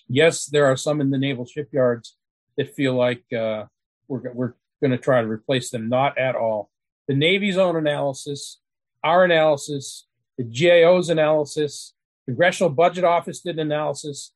yes, 0.08 0.46
there 0.46 0.66
are 0.66 0.76
some 0.76 1.00
in 1.00 1.10
the 1.10 1.18
naval 1.18 1.46
shipyards 1.46 2.16
that 2.56 2.74
feel 2.74 2.94
like 2.94 3.24
uh, 3.32 3.64
we're 4.08 4.32
we're 4.32 4.54
going 4.80 4.90
to 4.90 4.98
try 4.98 5.20
to 5.20 5.28
replace 5.28 5.70
them. 5.70 5.88
Not 5.88 6.18
at 6.18 6.34
all. 6.34 6.70
The 7.08 7.14
Navy's 7.14 7.58
own 7.58 7.76
analysis, 7.76 8.60
our 9.02 9.24
analysis, 9.24 10.06
the 10.38 10.44
GAO's 10.44 11.10
analysis, 11.10 11.94
Congressional 12.26 12.70
Budget 12.70 13.04
Office 13.04 13.40
did 13.40 13.56
an 13.56 13.72
analysis. 13.72 14.32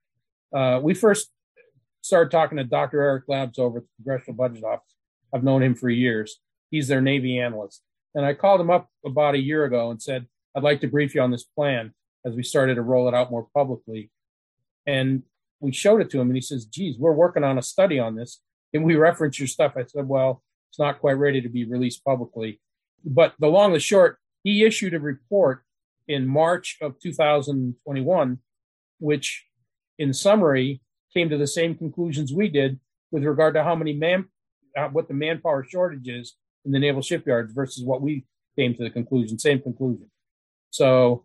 Uh, 0.54 0.80
we 0.82 0.94
first 0.94 1.30
started 2.00 2.30
talking 2.30 2.58
to 2.58 2.64
Dr. 2.64 3.00
Eric 3.00 3.24
Labs 3.28 3.58
over 3.58 3.78
at 3.78 3.84
the 3.84 4.04
Congressional 4.04 4.36
Budget 4.36 4.64
Office. 4.64 4.94
I've 5.34 5.44
known 5.44 5.62
him 5.62 5.74
for 5.74 5.88
years. 5.88 6.40
He's 6.70 6.88
their 6.88 7.00
Navy 7.00 7.38
analyst. 7.38 7.82
And 8.14 8.24
I 8.24 8.34
called 8.34 8.60
him 8.60 8.70
up 8.70 8.88
about 9.04 9.34
a 9.34 9.42
year 9.42 9.64
ago 9.64 9.90
and 9.90 10.00
said, 10.02 10.26
I'd 10.56 10.62
like 10.62 10.80
to 10.80 10.88
brief 10.88 11.14
you 11.14 11.20
on 11.20 11.30
this 11.30 11.44
plan 11.44 11.92
as 12.24 12.34
we 12.34 12.42
started 12.42 12.76
to 12.76 12.82
roll 12.82 13.08
it 13.08 13.14
out 13.14 13.30
more 13.30 13.46
publicly. 13.54 14.10
And 14.86 15.22
we 15.60 15.72
showed 15.72 16.00
it 16.00 16.10
to 16.10 16.20
him 16.20 16.28
and 16.28 16.36
he 16.36 16.40
says, 16.40 16.64
geez, 16.64 16.98
we're 16.98 17.12
working 17.12 17.44
on 17.44 17.58
a 17.58 17.62
study 17.62 17.98
on 17.98 18.16
this. 18.16 18.40
Can 18.72 18.82
we 18.82 18.96
reference 18.96 19.38
your 19.38 19.48
stuff? 19.48 19.74
I 19.76 19.84
said, 19.84 20.08
well, 20.08 20.42
it's 20.70 20.78
not 20.78 21.00
quite 21.00 21.14
ready 21.14 21.40
to 21.40 21.48
be 21.48 21.64
released 21.64 22.04
publicly. 22.04 22.60
But 23.04 23.34
the 23.38 23.48
long 23.48 23.66
and 23.66 23.74
the 23.76 23.80
short, 23.80 24.18
he 24.42 24.64
issued 24.64 24.94
a 24.94 25.00
report 25.00 25.62
in 26.08 26.26
March 26.26 26.78
of 26.80 26.98
2021, 27.00 28.38
which 28.98 29.46
in 29.98 30.12
summary 30.12 30.80
came 31.12 31.28
to 31.28 31.38
the 31.38 31.46
same 31.46 31.74
conclusions 31.74 32.32
we 32.32 32.48
did 32.48 32.80
with 33.10 33.24
regard 33.24 33.54
to 33.54 33.62
how 33.62 33.74
many 33.74 33.92
man, 33.92 34.26
uh, 34.76 34.88
what 34.88 35.08
the 35.08 35.14
manpower 35.14 35.64
shortage 35.64 36.08
is 36.08 36.34
in 36.64 36.72
the 36.72 36.78
naval 36.78 37.02
shipyards 37.02 37.52
versus 37.52 37.84
what 37.84 38.02
we 38.02 38.24
came 38.56 38.74
to 38.74 38.82
the 38.82 38.90
conclusion, 38.90 39.38
same 39.38 39.60
conclusion. 39.60 40.10
So 40.70 41.24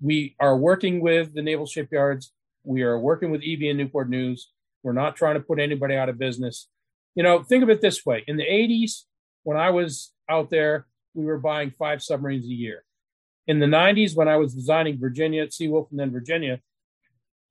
we 0.00 0.36
are 0.40 0.56
working 0.56 1.00
with 1.00 1.34
the 1.34 1.42
naval 1.42 1.66
shipyards. 1.66 2.32
We 2.64 2.82
are 2.82 2.98
working 2.98 3.30
with 3.30 3.42
EB 3.44 3.62
and 3.62 3.78
Newport 3.78 4.08
News. 4.08 4.50
We're 4.82 4.92
not 4.92 5.16
trying 5.16 5.34
to 5.34 5.40
put 5.40 5.58
anybody 5.58 5.94
out 5.94 6.08
of 6.08 6.18
business. 6.18 6.68
You 7.14 7.22
know, 7.22 7.42
think 7.42 7.62
of 7.62 7.70
it 7.70 7.80
this 7.80 8.06
way. 8.06 8.24
In 8.26 8.36
the 8.36 8.44
80s, 8.44 9.02
when 9.42 9.56
I 9.56 9.70
was 9.70 10.12
out 10.28 10.50
there, 10.50 10.86
we 11.14 11.24
were 11.24 11.38
buying 11.38 11.70
five 11.70 12.02
submarines 12.02 12.44
a 12.44 12.48
year. 12.48 12.84
In 13.46 13.58
the 13.58 13.66
90s, 13.66 14.16
when 14.16 14.28
I 14.28 14.36
was 14.36 14.54
designing 14.54 14.98
Virginia, 14.98 15.42
at 15.42 15.50
Seawolf, 15.50 15.90
and 15.90 15.98
then 15.98 16.12
Virginia, 16.12 16.60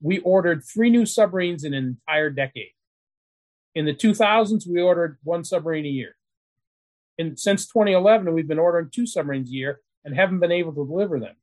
we 0.01 0.19
ordered 0.19 0.63
three 0.63 0.89
new 0.89 1.05
submarines 1.05 1.63
in 1.63 1.73
an 1.73 1.97
entire 2.07 2.29
decade. 2.29 2.71
In 3.75 3.85
the 3.85 3.93
2000s, 3.93 4.67
we 4.67 4.81
ordered 4.81 5.17
one 5.23 5.43
submarine 5.43 5.85
a 5.85 5.89
year. 5.89 6.15
And 7.17 7.37
since 7.37 7.67
2011, 7.67 8.33
we've 8.33 8.47
been 8.47 8.59
ordering 8.59 8.89
two 8.91 9.05
submarines 9.05 9.49
a 9.49 9.53
year 9.53 9.81
and 10.05 10.15
haven't 10.15 10.39
been 10.39 10.51
able 10.51 10.71
to 10.71 10.87
deliver 10.87 11.19
them. 11.19 11.35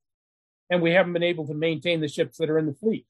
And 0.70 0.82
we 0.82 0.92
haven't 0.92 1.12
been 1.12 1.22
able 1.22 1.46
to 1.46 1.54
maintain 1.54 2.00
the 2.00 2.08
ships 2.08 2.38
that 2.38 2.50
are 2.50 2.58
in 2.58 2.66
the 2.66 2.74
fleet. 2.74 3.06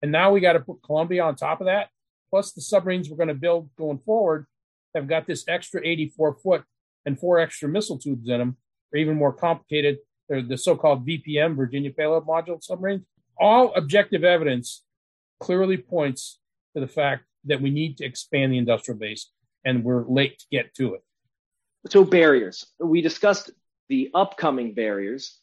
And 0.00 0.12
now 0.12 0.30
we 0.30 0.40
got 0.40 0.54
to 0.54 0.60
put 0.60 0.82
Columbia 0.82 1.24
on 1.24 1.36
top 1.36 1.60
of 1.60 1.66
that. 1.66 1.88
Plus, 2.30 2.52
the 2.52 2.62
submarines 2.62 3.10
we're 3.10 3.16
going 3.16 3.28
to 3.28 3.34
build 3.34 3.68
going 3.76 3.98
forward 3.98 4.46
have 4.94 5.08
got 5.08 5.26
this 5.26 5.44
extra 5.48 5.80
84 5.84 6.36
foot 6.36 6.64
and 7.04 7.18
four 7.18 7.38
extra 7.38 7.68
missile 7.68 7.98
tubes 7.98 8.28
in 8.28 8.38
them, 8.38 8.56
or 8.92 8.98
even 8.98 9.16
more 9.16 9.32
complicated. 9.32 9.98
They're 10.28 10.42
the 10.42 10.56
so 10.56 10.76
called 10.76 11.06
VPM, 11.06 11.56
Virginia 11.56 11.90
Payload 11.90 12.26
Module 12.26 12.62
submarines 12.62 13.02
all 13.38 13.74
objective 13.74 14.24
evidence 14.24 14.82
clearly 15.40 15.76
points 15.76 16.38
to 16.74 16.80
the 16.80 16.88
fact 16.88 17.24
that 17.44 17.60
we 17.60 17.70
need 17.70 17.96
to 17.98 18.04
expand 18.04 18.52
the 18.52 18.58
industrial 18.58 18.98
base 18.98 19.30
and 19.64 19.84
we're 19.84 20.04
late 20.06 20.38
to 20.38 20.46
get 20.50 20.74
to 20.74 20.94
it. 20.94 21.02
So, 21.88 22.04
barriers. 22.04 22.66
We 22.78 23.00
discussed 23.00 23.50
the 23.88 24.10
upcoming 24.14 24.74
barriers, 24.74 25.38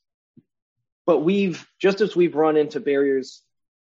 but 1.06 1.20
we've 1.20 1.68
just 1.80 2.00
as 2.02 2.16
we've 2.16 2.36
run 2.36 2.56
into 2.56 2.80
barriers 2.80 3.42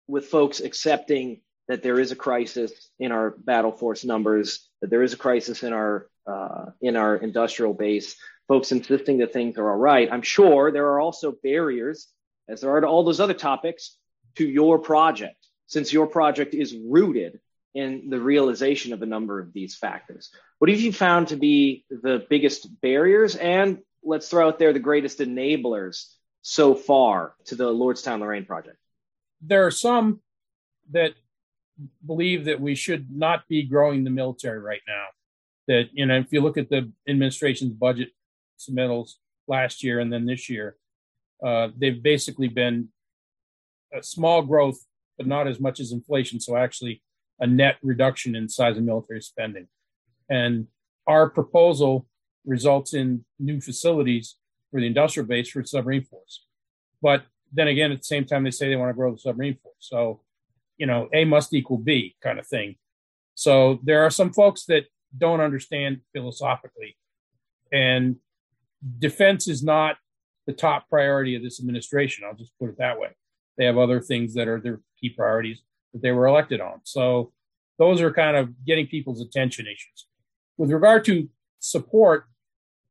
with 0.09 0.27
folks 0.27 0.61
accepting 0.61 1.43
that 1.69 1.85
there 1.85 2.01
is 2.01 2.11
a 2.11 2.17
crisis 2.17 2.73
in 2.99 3.13
our 3.13 3.31
battle 3.31 3.71
force 3.71 4.05
numbers, 4.05 4.69
that 4.81 4.91
there 4.91 5.05
is 5.05 5.13
a 5.13 5.17
crisis 5.17 5.63
in 5.63 5.73
our 5.73 6.09
uh, 6.27 6.67
in 6.81 6.97
our 6.97 7.17
industrial 7.17 7.75
base, 7.75 8.17
folks 8.51 8.73
insisting 8.73 9.19
that 9.19 9.33
things 9.33 9.57
are 9.59 9.71
all 9.71 9.77
right. 9.77 10.09
I'm 10.11 10.23
sure 10.23 10.73
there 10.73 10.89
are 10.89 11.01
also 11.01 11.37
barriers, 11.41 12.09
as 12.49 12.61
there 12.61 12.73
are 12.73 12.81
to 12.81 12.87
all 12.89 13.05
those 13.05 13.21
other 13.21 13.33
topics, 13.33 13.97
to 14.39 14.45
your 14.45 14.81
project, 14.81 15.37
since 15.69 15.93
your 15.93 16.09
project 16.09 16.53
is 16.53 16.77
rooted 16.77 17.39
in 17.75 18.11
the 18.11 18.19
realization 18.19 18.93
of 18.93 19.03
a 19.03 19.07
number 19.07 19.39
of 19.39 19.53
these 19.53 19.77
factors. 19.77 20.33
What 20.59 20.69
have 20.69 20.81
you 20.81 20.93
found 20.93 21.29
to 21.29 21.37
be 21.37 21.85
the 21.91 22.27
biggest 22.29 22.67
barriers 22.81 23.37
and 23.37 23.79
let's 24.03 24.29
throw 24.29 24.49
out 24.49 24.59
there 24.59 24.73
the 24.73 24.81
greatest 24.81 25.21
enablers 25.21 26.07
so 26.43 26.75
far 26.75 27.37
to 27.45 27.55
the 27.55 27.73
Lordstown 27.73 28.19
Lorain 28.19 28.47
project? 28.47 28.79
There 29.43 29.65
are 29.65 29.71
some 29.71 30.23
that 30.91 31.13
believe 32.05 32.47
that 32.47 32.61
we 32.61 32.75
should 32.75 33.17
not 33.17 33.47
be 33.47 33.63
growing 33.63 34.03
the 34.03 34.11
military 34.11 34.59
right 34.59 34.83
now. 34.89 35.05
That, 35.69 35.91
you 35.93 36.05
know, 36.05 36.19
if 36.19 36.33
you 36.33 36.41
look 36.41 36.59
at 36.59 36.69
the 36.69 36.91
administration's 37.07 37.75
budget 37.75 38.09
submittals 38.61 39.13
last 39.49 39.83
year 39.83 40.01
and 40.01 40.13
then 40.13 40.27
this 40.27 40.49
year, 40.49 40.77
uh, 41.45 41.69
they've 41.77 42.03
basically 42.03 42.49
been 42.49 42.89
a 43.93 44.03
small 44.03 44.43
growth, 44.43 44.79
but 45.17 45.27
not 45.27 45.49
as 45.49 45.59
much 45.59 45.81
as 45.81 45.93
inflation. 45.93 46.39
So 46.41 46.57
actually, 46.57 47.03
a 47.41 47.47
net 47.47 47.77
reduction 47.83 48.37
in 48.37 48.49
size 48.49 48.77
of 48.77 48.85
military 48.85 49.23
spending. 49.23 49.67
And 50.29 50.67
our 51.07 51.29
proposal 51.29 52.07
results 52.45 52.95
in 52.95 53.25
new 53.39 53.61
facilities 53.61 54.37
for 54.71 54.81
the 54.81 54.87
industrial 54.87 55.27
base 55.27 55.51
for 55.51 55.65
submarine 55.65 56.05
force. 56.05 56.45
But 57.03 57.25
then 57.53 57.69
again, 57.69 57.91
at 57.91 57.99
the 57.99 58.05
same 58.05 58.25
time, 58.25 58.45
they 58.45 58.51
say 58.51 58.69
they 58.69 58.77
want 58.77 58.91
to 58.91 58.95
grow 58.95 59.11
the 59.13 59.19
submarine 59.19 59.59
force. 59.63 59.75
So, 59.81 60.21
you 60.77 60.87
know, 60.87 61.09
A 61.13 61.25
must 61.25 61.53
equal 61.53 61.79
B 61.79 62.15
kind 62.23 62.39
of 62.39 62.47
thing. 62.47 62.77
So 63.35 63.81
there 63.83 64.05
are 64.05 64.11
some 64.11 64.33
folks 64.33 64.67
that 64.67 64.85
don't 65.17 65.41
understand 65.41 66.01
philosophically. 66.13 66.97
And 67.73 68.17
defense 68.99 69.49
is 69.49 69.63
not 69.63 69.97
the 70.47 70.53
top 70.53 70.89
priority 70.89 71.35
of 71.35 71.43
this 71.43 71.61
administration. 71.61 72.25
I'll 72.25 72.37
just 72.37 72.53
put 72.59 72.71
it 72.71 72.79
that 72.79 72.99
way. 72.99 73.11
They 73.59 73.65
have 73.67 73.79
other 73.79 74.01
things 74.01 74.35
that 74.35 74.49
are 74.49 74.61
their 74.61 74.81
key 75.01 75.11
priorities 75.11 75.61
that 75.93 76.03
they 76.03 76.13
were 76.13 76.27
elected 76.27 76.61
on. 76.61 76.81
So 76.85 77.33
those 77.79 78.01
are 78.01 78.13
kind 78.13 78.37
of 78.37 78.65
getting 78.65 78.87
people's 78.87 79.21
attention 79.21 79.67
issues. 79.67 80.07
With 80.57 80.71
regard 80.71 81.05
to 81.07 81.29
support, 81.59 82.25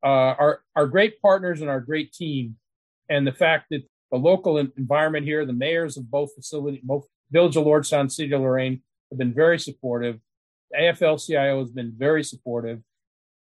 uh, 0.03 0.07
our 0.39 0.61
our 0.75 0.87
great 0.87 1.21
partners 1.21 1.61
and 1.61 1.69
our 1.69 1.81
great 1.81 2.13
team, 2.13 2.55
and 3.09 3.27
the 3.27 3.33
fact 3.33 3.65
that 3.71 3.83
the 4.11 4.17
local 4.17 4.57
environment 4.57 5.25
here, 5.25 5.45
the 5.45 5.53
mayors 5.53 5.97
of 5.97 6.09
both 6.09 6.33
facilities, 6.33 6.81
both 6.83 7.05
Village 7.31 7.57
of 7.57 7.65
Lordstown, 7.65 8.11
City 8.11 8.33
of 8.33 8.41
Lorain, 8.41 8.81
have 9.11 9.19
been 9.19 9.33
very 9.33 9.59
supportive. 9.59 10.19
The 10.71 10.77
AFL-CIO 10.77 11.59
has 11.59 11.71
been 11.71 11.93
very 11.95 12.23
supportive. 12.23 12.79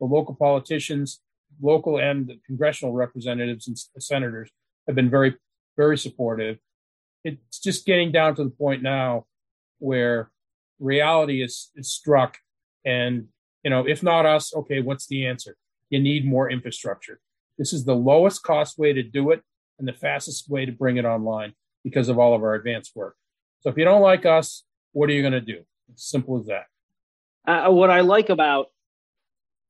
The 0.01 0.07
local 0.07 0.35
politicians, 0.35 1.21
local 1.61 1.99
and 1.99 2.27
the 2.27 2.39
congressional 2.47 2.93
representatives 2.93 3.67
and 3.67 3.79
senators 4.03 4.51
have 4.87 4.97
been 4.97 5.11
very, 5.11 5.35
very 5.77 5.99
supportive. 5.99 6.59
It's 7.25 7.59
just 7.59 7.87
getting 7.87 8.13
down 8.13 8.37
to 8.37 8.45
the 8.45 8.51
point 8.51 8.83
now 8.83 9.27
where 9.79 10.31
reality 10.79 11.43
is, 11.43 11.71
is 11.75 11.93
struck 11.93 12.39
and 12.85 13.27
you 13.65 13.71
know 13.71 13.87
if 13.87 14.05
not 14.05 14.25
us 14.25 14.55
okay 14.55 14.81
what's 14.81 15.07
the 15.09 15.27
answer? 15.27 15.57
You 15.91 16.01
need 16.01 16.25
more 16.25 16.51
infrastructure. 16.51 17.21
This 17.59 17.73
is 17.73 17.85
the 17.85 17.97
lowest 17.97 18.43
cost 18.43 18.79
way 18.79 18.93
to 18.93 19.03
do 19.03 19.31
it 19.33 19.43
and 19.79 19.89
the 19.89 19.93
fastest 19.93 20.49
way 20.49 20.65
to 20.65 20.73
bring 20.73 20.97
it 20.97 21.05
online 21.05 21.55
because 21.83 22.09
of 22.09 22.19
all 22.19 22.35
of 22.35 22.43
our 22.43 22.55
advanced 22.55 22.93
work. 22.95 23.17
So 23.61 23.71
if 23.71 23.77
you 23.77 23.85
don't 23.85 24.03
like 24.03 24.25
us 24.27 24.65
what 24.93 25.11
are 25.11 25.13
you 25.13 25.23
going 25.23 25.33
to 25.33 25.41
do? 25.41 25.63
It's 25.93 26.11
simple 26.11 26.39
as 26.41 26.47
that. 26.47 26.67
Uh, 27.47 27.71
what 27.71 27.89
i 27.89 28.01
like 28.01 28.29
about 28.29 28.67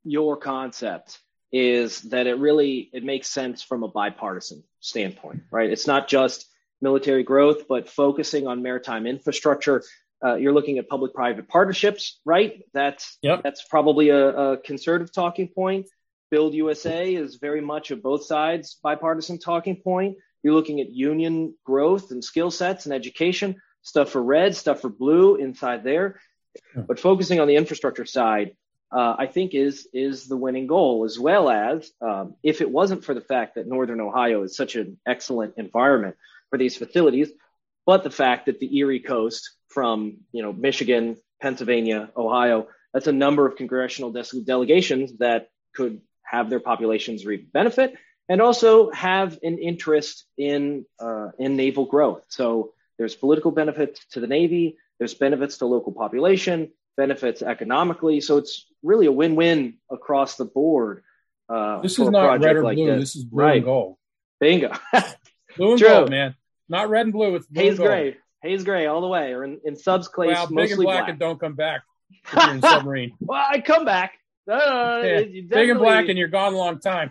your 0.03 0.37
concept 0.37 1.20
is 1.53 2.03
that 2.03 2.27
it 2.27 2.39
really 2.39 2.91
it 2.93 3.03
makes 3.03 3.29
sense 3.29 3.63
from 3.63 3.83
a 3.83 3.89
bipartisan 3.89 4.63
standpoint 4.81 5.43
right 5.51 5.71
it's 5.71 5.87
not 5.87 6.09
just 6.09 6.47
military 6.81 7.23
growth 7.23 7.67
but 7.69 7.89
focusing 7.89 8.47
on 8.47 8.63
maritime 8.63 9.07
infrastructure 9.07 9.83
uh, 10.25 10.35
you're 10.35 10.53
looking 10.53 10.79
at 10.79 10.89
public-private 10.89 11.49
partnerships, 11.49 12.21
right? 12.25 12.63
That's 12.75 13.19
yep. 13.23 13.43
that's 13.45 13.65
probably 13.69 14.09
a, 14.09 14.29
a, 14.29 14.57
conservative 14.59 15.13
talking 15.13 15.49
point. 15.49 15.87
Build 16.31 16.55
USA 16.55 17.15
is 17.15 17.37
very 17.37 17.61
much 17.61 17.91
a 17.91 17.97
both 17.97 18.25
sides 18.25 18.79
bipartisan 18.83 19.39
talking 19.39 19.77
point. 19.77 20.17
You're 20.43 20.55
looking 20.55 20.81
at 20.81 20.91
union 20.91 21.55
growth 21.65 22.11
and 22.11 22.23
skill 22.23 22.51
sets 22.51 22.87
and 22.87 22.95
education, 22.95 23.57
stuff 23.83 24.11
for 24.11 24.23
red, 24.23 24.57
stuff 24.57 24.81
for 24.81 24.89
blue 24.89 25.37
inside 25.37 25.85
there. 25.85 26.21
But 26.75 26.99
focusing 26.99 27.39
on 27.41 27.47
the 27.47 27.57
infrastructure 27.57 28.05
side, 28.05 28.57
uh, 28.90 29.16
I 29.18 29.27
think 29.27 29.55
is 29.55 29.88
is 29.92 30.27
the 30.27 30.37
winning 30.37 30.66
goal, 30.66 31.05
as 31.05 31.18
well 31.18 31.51
as 31.51 31.90
um, 32.01 32.35
if 32.42 32.61
it 32.61 32.70
wasn't 32.70 33.05
for 33.05 33.14
the 33.14 33.20
fact 33.20 33.57
that 33.57 33.66
Northern 33.66 34.01
Ohio 34.01 34.42
is 34.42 34.57
such 34.57 34.77
an 34.77 34.98
excellent 35.07 35.55
environment 35.57 36.16
for 36.51 36.59
these 36.59 36.77
facilities, 36.77 37.31
but 37.85 38.03
the 38.03 38.11
fact 38.11 38.46
that 38.46 38.61
the 38.61 38.77
Erie 38.79 39.01
coast 39.01 39.51
from 39.68 40.18
you 40.33 40.42
know 40.42 40.53
Michigan, 40.53 41.16
Pennsylvania, 41.40 42.11
Ohio. 42.16 42.68
That's 42.94 43.07
a 43.07 43.12
number 43.12 43.46
of 43.46 43.57
congressional 43.57 44.11
de- 44.11 44.42
delegations 44.44 45.18
that 45.18 45.51
could 45.74 46.01
have 46.24 46.48
their 46.48 46.61
populations 46.61 47.27
reap 47.27 47.53
benefit 47.53 47.94
and 48.29 48.40
also 48.40 48.90
have 48.90 49.38
an 49.42 49.59
interest 49.59 50.24
in 50.37 50.85
uh, 51.01 51.29
in 51.38 51.57
naval 51.57 51.87
growth. 51.87 52.24
So 52.29 52.72
there's 52.98 53.14
political 53.14 53.51
benefits 53.51 54.05
to 54.12 54.20
the 54.20 54.27
Navy. 54.27 54.77
There's 54.98 55.14
benefits 55.14 55.59
to 55.59 55.66
local 55.66 55.92
population, 55.92 56.72
benefits 56.99 57.41
economically. 57.41 58.21
So 58.21 58.37
it's 58.37 58.67
really 58.83 59.07
a 59.07 59.13
win-win 59.13 59.79
across 59.91 60.37
the 60.37 60.45
board. 60.45 61.05
Uh, 61.49 61.81
this 61.81 61.99
is 61.99 62.11
not 62.11 62.41
red 62.41 62.57
or 62.57 62.65
like 62.65 62.77
blue. 62.77 62.87
This. 62.89 63.15
this. 63.15 63.17
is 63.17 63.25
blue 63.25 63.43
right. 63.43 63.57
and 63.57 63.65
gold. 63.65 63.97
Bingo. 64.41 64.73
blue 65.57 65.71
and 65.71 65.79
True. 65.79 65.89
gold, 65.89 66.11
man. 66.11 66.35
Not 66.69 66.91
red 66.91 67.07
and 67.07 67.13
blue. 67.13 67.37
It's 67.37 67.47
blue 67.47 67.63
Haze 67.63 67.79
gray. 67.79 68.17
Haze 68.43 68.65
gray 68.65 68.87
all 68.87 69.01
the 69.01 69.07
way, 69.07 69.33
or 69.33 69.45
in, 69.45 69.61
in 69.65 69.75
subs 69.75 70.07
clays, 70.07 70.35
well, 70.35 70.49
big 70.49 70.71
and 70.71 70.83
black, 70.83 70.99
black, 70.99 71.09
and 71.09 71.19
don't 71.19 71.41
come 71.41 71.55
back 71.55 71.83
in 72.51 72.61
submarine. 72.61 73.13
well, 73.21 73.43
I 73.49 73.61
come 73.61 73.85
back. 73.85 74.19
Uh, 74.49 75.01
yeah. 75.03 75.21
Big 75.49 75.71
and 75.71 75.79
black, 75.79 76.09
and 76.09 76.19
you're 76.19 76.29
gone 76.29 76.55
a 76.55 76.57
long 76.57 76.79
time. 76.79 77.11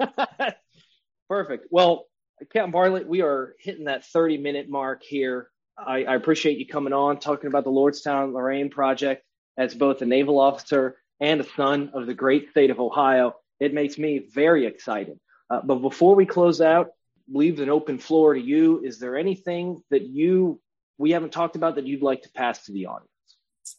Perfect. 1.28 1.68
Well, 1.70 2.06
Captain 2.52 2.70
Bartlett, 2.70 3.06
we 3.06 3.22
are 3.22 3.54
hitting 3.60 3.84
that 3.84 4.04
30 4.06 4.38
minute 4.38 4.68
mark 4.68 5.02
here. 5.02 5.48
I, 5.76 6.04
I, 6.04 6.14
appreciate 6.14 6.58
you 6.58 6.66
coming 6.66 6.92
on, 6.92 7.18
talking 7.18 7.48
about 7.48 7.64
the 7.64 7.70
Lordstown 7.70 8.32
Lorain 8.32 8.70
project 8.70 9.24
as 9.58 9.74
both 9.74 10.02
a 10.02 10.06
naval 10.06 10.38
officer 10.38 10.96
and 11.20 11.40
a 11.40 11.46
son 11.56 11.90
of 11.94 12.06
the 12.06 12.14
great 12.14 12.50
state 12.50 12.70
of 12.70 12.80
Ohio. 12.80 13.34
It 13.60 13.74
makes 13.74 13.98
me 13.98 14.28
very 14.32 14.66
excited. 14.66 15.18
Uh, 15.50 15.60
but 15.64 15.76
before 15.76 16.14
we 16.14 16.26
close 16.26 16.60
out, 16.60 16.90
leave 17.32 17.60
an 17.60 17.68
open 17.68 17.98
floor 17.98 18.34
to 18.34 18.40
you. 18.40 18.82
Is 18.84 18.98
there 18.98 19.16
anything 19.16 19.82
that 19.90 20.02
you 20.02 20.60
we 20.98 21.10
haven't 21.10 21.32
talked 21.32 21.56
about 21.56 21.74
that 21.74 21.86
you'd 21.86 22.02
like 22.02 22.22
to 22.22 22.30
pass 22.32 22.64
to 22.66 22.72
the 22.72 22.86
audience? 22.86 23.10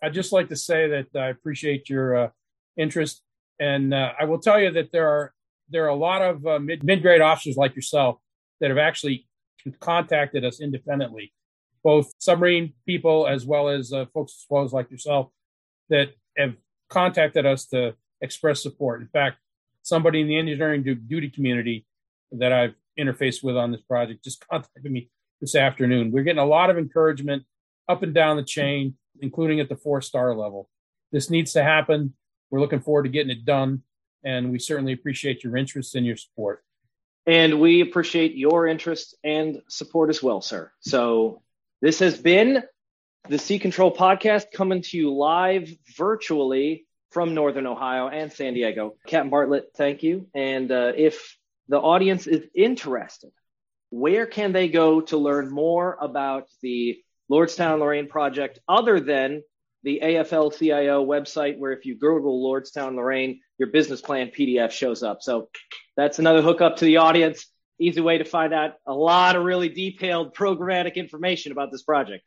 I'd 0.01 0.13
just 0.13 0.31
like 0.31 0.49
to 0.49 0.55
say 0.55 0.89
that 0.89 1.19
I 1.19 1.29
appreciate 1.29 1.89
your 1.89 2.17
uh, 2.17 2.29
interest, 2.77 3.21
and 3.59 3.93
uh, 3.93 4.11
I 4.19 4.25
will 4.25 4.39
tell 4.39 4.59
you 4.59 4.71
that 4.71 4.91
there 4.91 5.07
are 5.07 5.33
there 5.69 5.85
are 5.85 5.89
a 5.89 5.95
lot 5.95 6.21
of 6.21 6.45
uh, 6.45 6.59
mid 6.59 6.83
mid 6.83 7.01
grade 7.01 7.21
officers 7.21 7.55
like 7.55 7.75
yourself 7.75 8.17
that 8.59 8.69
have 8.69 8.77
actually 8.77 9.27
contacted 9.79 10.43
us 10.43 10.59
independently, 10.59 11.33
both 11.85 12.11
submarine 12.17 12.73
people 12.87 13.27
as 13.27 13.45
well 13.45 13.69
as 13.69 13.93
uh, 13.93 14.05
folks 14.11 14.33
as 14.33 14.45
well 14.49 14.63
as 14.63 14.73
like 14.73 14.89
yourself 14.89 15.29
that 15.89 16.09
have 16.35 16.55
contacted 16.89 17.45
us 17.45 17.67
to 17.67 17.93
express 18.21 18.63
support. 18.63 19.01
In 19.01 19.07
fact, 19.07 19.37
somebody 19.83 20.19
in 20.19 20.27
the 20.27 20.35
engineering 20.35 20.81
duty 20.81 21.29
community 21.29 21.85
that 22.31 22.51
I've 22.51 22.73
interfaced 22.99 23.43
with 23.43 23.55
on 23.55 23.71
this 23.71 23.81
project 23.81 24.23
just 24.23 24.43
contacted 24.47 24.91
me 24.91 25.11
this 25.39 25.53
afternoon. 25.53 26.11
We're 26.11 26.23
getting 26.23 26.39
a 26.39 26.45
lot 26.45 26.71
of 26.71 26.79
encouragement 26.79 27.43
up 27.87 28.01
and 28.01 28.15
down 28.15 28.37
the 28.37 28.43
chain, 28.43 28.95
including 29.21 29.59
at 29.59 29.69
the 29.69 29.75
four 29.75 30.01
star 30.01 30.35
level. 30.35 30.67
This 31.11 31.29
needs 31.29 31.53
to 31.53 31.61
happen. 31.61 32.15
We're 32.49 32.61
looking 32.61 32.81
forward 32.81 33.03
to 33.03 33.09
getting 33.09 33.29
it 33.29 33.45
done, 33.45 33.83
and 34.23 34.51
we 34.51 34.57
certainly 34.57 34.93
appreciate 34.93 35.43
your 35.43 35.55
interest 35.55 35.93
and 35.93 36.03
your 36.03 36.17
support. 36.17 36.63
And 37.27 37.59
we 37.59 37.81
appreciate 37.81 38.35
your 38.35 38.65
interest 38.65 39.15
and 39.23 39.61
support 39.69 40.09
as 40.09 40.23
well, 40.23 40.41
sir. 40.41 40.71
So, 40.79 41.43
this 41.85 41.99
has 41.99 42.17
been 42.17 42.63
the 43.29 43.37
Sea 43.37 43.59
Control 43.59 43.95
Podcast 43.95 44.45
coming 44.51 44.81
to 44.81 44.97
you 44.97 45.13
live 45.13 45.69
virtually 45.95 46.87
from 47.11 47.35
Northern 47.35 47.67
Ohio 47.67 48.07
and 48.07 48.33
San 48.33 48.55
Diego. 48.55 48.95
Captain 49.05 49.29
Bartlett, 49.29 49.65
thank 49.75 50.01
you. 50.01 50.25
And 50.33 50.71
uh, 50.71 50.93
if 50.97 51.37
the 51.67 51.77
audience 51.77 52.25
is 52.25 52.41
interested, 52.55 53.29
where 53.91 54.25
can 54.25 54.51
they 54.51 54.67
go 54.67 55.01
to 55.01 55.17
learn 55.17 55.51
more 55.51 55.95
about 56.01 56.47
the 56.63 56.97
Lordstown 57.31 57.77
Lorain 57.77 58.07
project 58.07 58.57
other 58.67 58.99
than 58.99 59.43
the 59.83 60.01
AFL 60.03 60.57
CIO 60.57 61.05
website, 61.05 61.59
where 61.59 61.71
if 61.71 61.85
you 61.85 61.99
Google 61.99 62.43
Lordstown 62.43 62.95
Lorain, 62.95 63.41
your 63.59 63.69
business 63.69 64.01
plan 64.01 64.31
PDF 64.35 64.71
shows 64.71 65.03
up. 65.03 65.21
So 65.21 65.49
that's 65.95 66.17
another 66.17 66.41
hookup 66.41 66.77
to 66.77 66.85
the 66.85 66.97
audience. 66.97 67.45
Easy 67.79 68.01
way 68.01 68.17
to 68.17 68.25
find 68.25 68.53
out 68.53 68.75
a 68.87 68.93
lot 68.93 69.35
of 69.35 69.43
really 69.43 69.69
detailed 69.69 70.33
programmatic 70.33 70.95
information 70.95 71.51
about 71.51 71.71
this 71.71 71.83
project. 71.83 72.23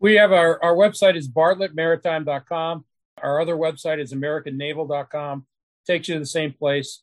We 0.00 0.14
have 0.14 0.32
our, 0.32 0.62
our 0.62 0.74
website 0.74 1.16
is 1.16 1.28
bartlettmaritime.com. 1.28 2.84
Our 3.20 3.40
other 3.40 3.56
website 3.56 4.00
is 4.00 4.12
americannaval.com. 4.12 5.46
Takes 5.86 6.08
you 6.08 6.14
to 6.14 6.20
the 6.20 6.26
same 6.26 6.52
place. 6.52 7.02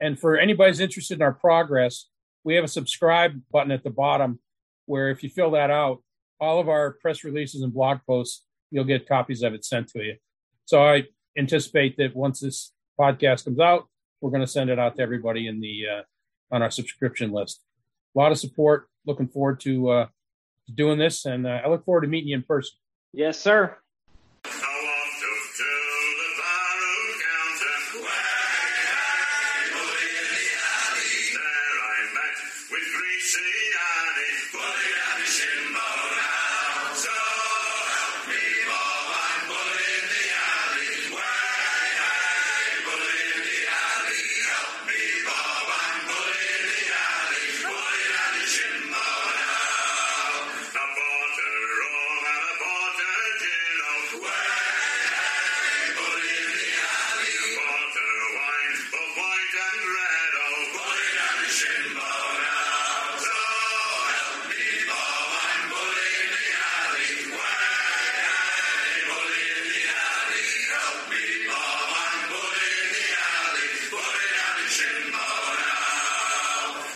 And 0.00 0.18
for 0.18 0.36
anybody 0.36 0.70
who's 0.70 0.80
interested 0.80 1.14
in 1.14 1.22
our 1.22 1.32
progress, 1.32 2.08
we 2.42 2.54
have 2.56 2.64
a 2.64 2.68
subscribe 2.68 3.40
button 3.50 3.70
at 3.70 3.82
the 3.82 3.90
bottom 3.90 4.40
where 4.86 5.08
if 5.08 5.22
you 5.22 5.30
fill 5.30 5.52
that 5.52 5.70
out, 5.70 6.02
all 6.40 6.60
of 6.60 6.68
our 6.68 6.92
press 6.92 7.24
releases 7.24 7.62
and 7.62 7.72
blog 7.72 8.00
posts, 8.06 8.44
you'll 8.70 8.84
get 8.84 9.08
copies 9.08 9.42
of 9.42 9.54
it 9.54 9.64
sent 9.64 9.88
to 9.88 10.02
you. 10.02 10.16
So 10.66 10.84
I 10.84 11.04
anticipate 11.38 11.96
that 11.96 12.14
once 12.14 12.40
this 12.40 12.72
podcast 13.00 13.44
comes 13.44 13.60
out, 13.60 13.88
we're 14.20 14.30
going 14.30 14.42
to 14.42 14.46
send 14.46 14.70
it 14.70 14.78
out 14.78 14.96
to 14.96 15.02
everybody 15.02 15.46
in 15.46 15.60
the 15.60 15.82
uh, 15.98 16.02
on 16.50 16.62
our 16.62 16.70
subscription 16.70 17.32
list. 17.32 17.60
A 18.14 18.18
lot 18.18 18.32
of 18.32 18.38
support. 18.38 18.88
Looking 19.06 19.28
forward 19.28 19.60
to 19.60 19.90
uh, 19.90 20.06
doing 20.74 20.98
this, 20.98 21.26
and 21.26 21.46
uh, 21.46 21.60
I 21.64 21.68
look 21.68 21.84
forward 21.84 22.02
to 22.02 22.08
meeting 22.08 22.28
you 22.28 22.36
in 22.36 22.42
person. 22.42 22.76
Yes, 23.12 23.38
sir. 23.38 23.76